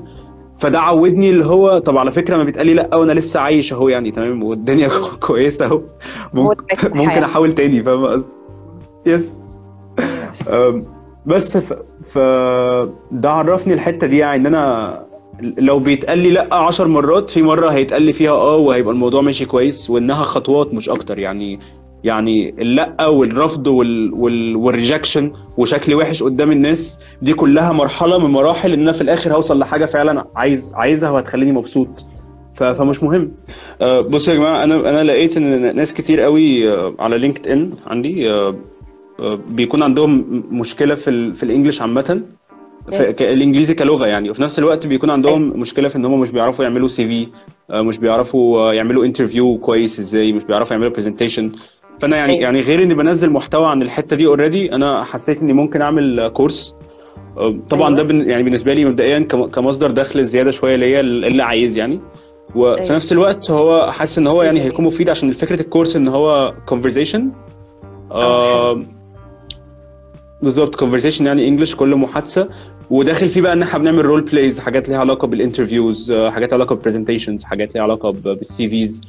فده 0.58 0.80
عودني 0.80 1.30
اللي 1.30 1.44
هو 1.46 1.78
طب 1.78 1.98
على 1.98 2.12
فكرة 2.12 2.36
ما 2.36 2.44
بيتقال 2.44 2.66
لي 2.66 2.74
لأ 2.74 2.96
وأنا 2.96 3.12
لسه 3.12 3.40
عايش 3.40 3.72
أهو 3.72 3.88
يعني 3.88 4.10
تمام؟ 4.10 4.42
والدنيا 4.42 4.88
كويسة 5.26 5.66
أهو. 5.66 5.82
ممكن. 6.34 6.88
ممكن 6.94 7.22
أحاول 7.22 7.52
تاني 7.52 7.82
فاهم 7.82 8.06
قصدي؟ 8.06 8.28
yes 9.06 9.36
بس 11.26 11.56
ف... 11.58 11.72
ف 12.04 12.18
ده 13.10 13.30
عرفني 13.30 13.74
الحتة 13.74 14.06
دي 14.06 14.18
يعني 14.18 14.36
إن 14.40 14.46
أنا 14.54 15.04
لو 15.42 15.78
بيتقال 15.78 16.18
لي 16.18 16.30
لأ 16.30 16.54
10 16.54 16.86
مرات 16.86 17.30
في 17.30 17.42
مرة 17.42 17.68
هيتقال 17.68 18.02
لي 18.02 18.12
فيها 18.12 18.30
آه 18.32 18.56
وهيبقى 18.56 18.94
الموضوع 18.94 19.20
ماشي 19.20 19.44
كويس 19.44 19.90
وإنها 19.90 20.24
خطوات 20.24 20.74
مش 20.74 20.88
أكتر. 20.88 21.18
يعني 21.18 21.60
يعني 22.04 22.54
اللأ 22.62 23.06
والرفض 23.06 23.66
وال... 23.66 24.14
وال... 24.14 24.56
وال 24.56 24.70
rejection 24.70 25.32
وشكلي 25.58 25.94
وحش 25.94 26.22
قدام 26.22 26.52
الناس 26.52 27.00
دي 27.22 27.34
كلها 27.34 27.72
مرحلة 27.72 28.18
من 28.18 28.30
مراحل 28.30 28.72
إن 28.72 28.80
أنا 28.80 28.92
في 28.92 29.00
الآخر 29.00 29.34
هوصل 29.34 29.58
لحاجة 29.58 29.84
فعلا 29.86 30.26
عايز 30.36 30.74
عايزها 30.76 31.10
وهتخليني 31.10 31.52
مبسوط. 31.52 32.04
فمش 32.54 33.02
مهم. 33.02 33.32
أه 33.80 34.00
بصوا 34.00 34.34
يا 34.34 34.38
جماعة 34.38 34.64
أنا 34.64 34.74
أنا 34.74 35.04
لقيت 35.04 35.36
إن 35.36 35.76
ناس 35.76 35.94
كتير 35.94 36.20
قوي 36.20 36.72
آه، 36.72 36.94
على 36.98 37.18
لينكد 37.18 37.48
إن 37.48 37.72
عندي 37.86 38.30
آه، 38.30 38.56
آه، 39.20 39.38
بيكون 39.50 39.82
عندهم 39.82 40.42
مشكلة 40.50 40.94
في 40.94 41.10
ال... 41.10 41.34
في 41.34 41.42
ال 41.42 41.47
English 41.47 41.80
عامة. 41.82 42.22
الإنجليزي 43.20 43.74
كلغة 43.74 44.06
يعني 44.06 44.30
وفي 44.30 44.42
نفس 44.42 44.58
الوقت 44.58 44.86
بيكون 44.86 45.10
عندهم 45.10 45.60
مشكلة 45.60 45.88
في 45.88 45.96
إن 45.96 46.04
هم 46.04 46.20
مش 46.20 46.30
بيعرفوا 46.30 46.64
يعملوا 46.64 46.88
CV 46.88 47.26
مش 47.70 47.98
بيعرفوا 47.98 48.58
آه، 48.58 48.74
يعملوا 48.74 49.04
interview 49.04 49.58
كويس 49.58 49.98
إزاي 49.98 50.32
مش 50.32 50.44
بيعرفوا 50.44 50.72
يعملوا 50.72 50.90
presentation 50.90 51.52
فأنا 52.00 52.16
يعني 52.16 52.32
أيوة. 52.32 52.42
يعني 52.42 52.60
غير 52.60 52.82
إني 52.82 52.94
بنزل 52.94 53.30
محتوى 53.30 53.66
عن 53.66 53.82
الحتة 53.82 54.16
دي 54.16 54.26
already 54.26 54.72
أنا 54.72 55.04
حسيت 55.04 55.42
إني 55.42 55.52
ممكن 55.52 55.82
أعمل 55.82 56.20
آه، 56.20 56.28
course 56.28 56.74
آه، 57.38 57.54
طبعا 57.70 57.98
أيوة. 57.98 58.08
ده 58.08 58.24
يعني 58.30 58.42
بالنسبة 58.42 58.74
لي 58.74 58.84
مبدئيا 58.84 59.18
كم- 59.18 59.46
كمصدر 59.46 59.90
دخل 59.90 60.24
زيادة 60.24 60.50
شوية 60.50 60.76
ليا 60.76 61.00
اللي 61.00 61.42
عايز 61.42 61.78
يعني 61.78 62.00
وفي 62.54 62.82
أيوة. 62.82 62.94
نفس 62.94 63.12
الوقت 63.12 63.50
هو 63.50 63.90
حاسس 63.92 64.18
إن 64.18 64.26
هو 64.26 64.42
يعني. 64.42 64.60
هيكون 64.60 64.84
مفيد 64.84 65.10
عشان 65.10 65.32
فكرة 65.32 65.60
ال 65.60 65.65
course 65.65 65.96
إن 65.96 66.08
هو 66.08 66.54
آه، 68.12 68.70
آه 68.72 68.82
بالظبط 70.42 70.84
conversation 70.84 71.20
يعني 71.20 71.48
English 71.48 71.74
كل 71.74 71.96
محادثة. 71.96 72.48
وداخل 72.90 73.26
فيه 73.28 73.40
بقى 73.40 73.52
إن 73.52 73.62
إحنا 73.62 73.78
بنعمل 73.78 74.04
role 74.04 74.20
plays 74.20 74.60
حاجات 74.60 74.88
ليها 74.88 74.98
علاقة 74.98 75.26
بال 75.28 75.42
interviews 75.42 76.10
آه، 76.10 76.30
حاجات 76.30 76.48
ليها 76.48 76.56
علاقة 76.58 76.74
بال 76.74 76.83
presentations 76.83 77.44
حاجات 77.44 77.74
ليها 77.74 77.82
علاقة 77.82 78.10
بال 78.10 78.68
CVs 78.68 79.00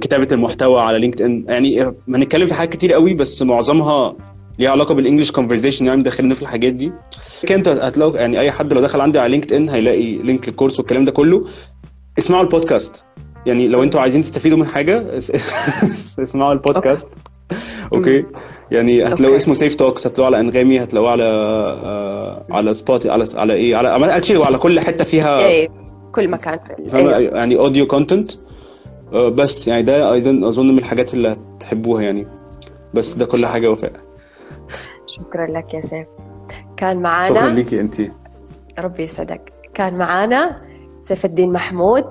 كتابة 0.00 0.28
المحتوى 0.32 0.80
على 0.80 0.98
لينكد 0.98 1.22
ان 1.22 1.44
يعني 1.48 1.82
آه، 1.82 1.94
هنتكلم 2.08 2.46
في 2.46 2.54
حاجات 2.54 2.72
كتير 2.72 2.92
قوي 2.92 3.14
بس 3.14 3.42
معظمها 3.42 4.16
ليها 4.58 4.70
علاقة 4.70 4.94
بال 4.94 5.02
English 5.02 5.30
conversation 5.32 5.82
يعني 5.82 6.02
داخلين 6.02 6.34
في 6.34 6.42
الحاجات 6.42 6.72
دي. 6.72 6.92
أنت 7.50 7.68
هتلاقوا 7.68 8.16
يعني 8.18 8.40
أي 8.40 8.50
حد 8.50 8.72
لو 8.72 8.80
دخل 8.80 9.00
عندي 9.00 9.18
على 9.18 9.30
لينكد 9.30 9.52
ان 9.52 9.68
هيلاقي 9.68 10.18
link 10.18 10.48
ال 10.48 10.52
course 10.52 10.78
والكلام 10.78 11.04
ده 11.04 11.12
كله. 11.12 11.46
اسمعوا 12.18 12.42
البودكاست 12.42 13.04
يعني 13.46 13.68
لو 13.68 13.82
أنتوا 13.82 14.00
عايزين 14.00 14.22
تستفيدوا 14.22 14.58
من 14.58 14.66
حاجة 14.66 15.16
اس- 15.18 15.32
اسمعوا 16.18 16.52
ال 16.52 16.59
podcast 16.59 17.06
okay. 17.92 18.24
يعني 18.70 19.04
هتلاقوا. 19.04 19.36
اسمه 19.36 19.54
سيف 19.54 19.74
توكس 19.74 20.06
هتلاقوه 20.06 20.26
على 20.36 20.40
أنغامي 20.40 20.82
هتلاقوه 20.82 21.10
على 21.10 21.24
آه، 21.24 22.46
على 22.50 22.74
Spot 22.74 23.06
على 23.06 23.24
على 23.34 23.52
إيه 23.54 23.76
على 23.76 24.16
actually 24.16 24.38
وعلى 24.38 24.58
كل 24.58 24.80
حتة 24.80 25.04
فيها 25.04 25.38
إيه 25.46 25.68
كل 26.12 26.28
مكان. 26.30 26.58
فاهمة؟ 26.90 27.14
أيوة. 27.14 27.36
يعني 27.36 27.58
audio 27.58 27.86
content 27.86 28.32
بس 29.12 29.68
يعني 29.68 29.82
ده 29.82 30.12
أيضا 30.12 30.48
أظن 30.48 30.66
من 30.72 30.78
الحاجات 30.78 31.14
اللي 31.14 31.36
هتحبوها 31.56 32.02
يعني. 32.02 32.26
بس 32.94 33.14
ده 33.14 33.26
كل 33.26 33.46
حاجة 33.46 33.70
وفاء. 33.70 33.92
شكرا 35.06 35.46
لك 35.46 35.74
يا 35.74 35.80
سيف. 35.80 36.08
كان 36.76 36.90
شكرا 36.90 36.94
معانا 36.94 37.54
ليكي 37.54 37.80
انت 37.80 38.02
ربي 38.78 39.02
يسعدك. 39.02 39.52
كان 39.74 39.98
معانا 39.98 40.62
سيف 41.04 41.24
الدين 41.24 41.52
محمود 41.52 42.04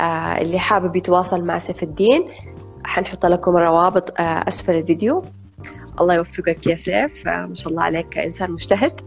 آه 0.00 0.02
اللي 0.40 0.58
حابب 0.58 0.96
يتواصل 0.96 1.44
مع 1.44 1.58
سيف 1.58 1.82
الدين 1.82 2.24
حنحط 2.84 3.26
لكم 3.26 3.56
الروابط 3.56 4.20
آه 4.20 4.22
أسفل 4.22 4.74
الفيديو. 4.74 5.22
الله 6.00 6.14
يوفقك 6.14 6.66
يا 6.66 6.74
سيف. 6.74 7.26
ما 7.28 7.54
شاء 7.54 7.72
الله 7.72 7.82
عليك 7.82 8.18
إنسان 8.18 8.50
مجتهد. 8.50 9.00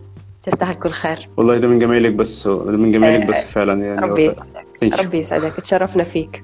تستاهل 0.43 0.73
كل 0.75 0.89
خير. 0.89 1.30
والله 1.38 1.58
ده 1.58 1.67
من 1.67 1.80
جمالك 1.80 2.12
بس 2.13 2.47
ده 2.47 2.77
من 2.77 2.91
جمالك 2.91 3.21
آه، 3.23 3.27
بس 3.27 3.45
فعلا 3.45 3.86
يعني. 3.86 4.01
ربي. 4.01 4.25
يسعدك. 4.25 5.06
ربي 5.06 5.17
يسعدك. 5.17 5.54
تشرفنا 5.54 6.04
فيك. 6.04 6.43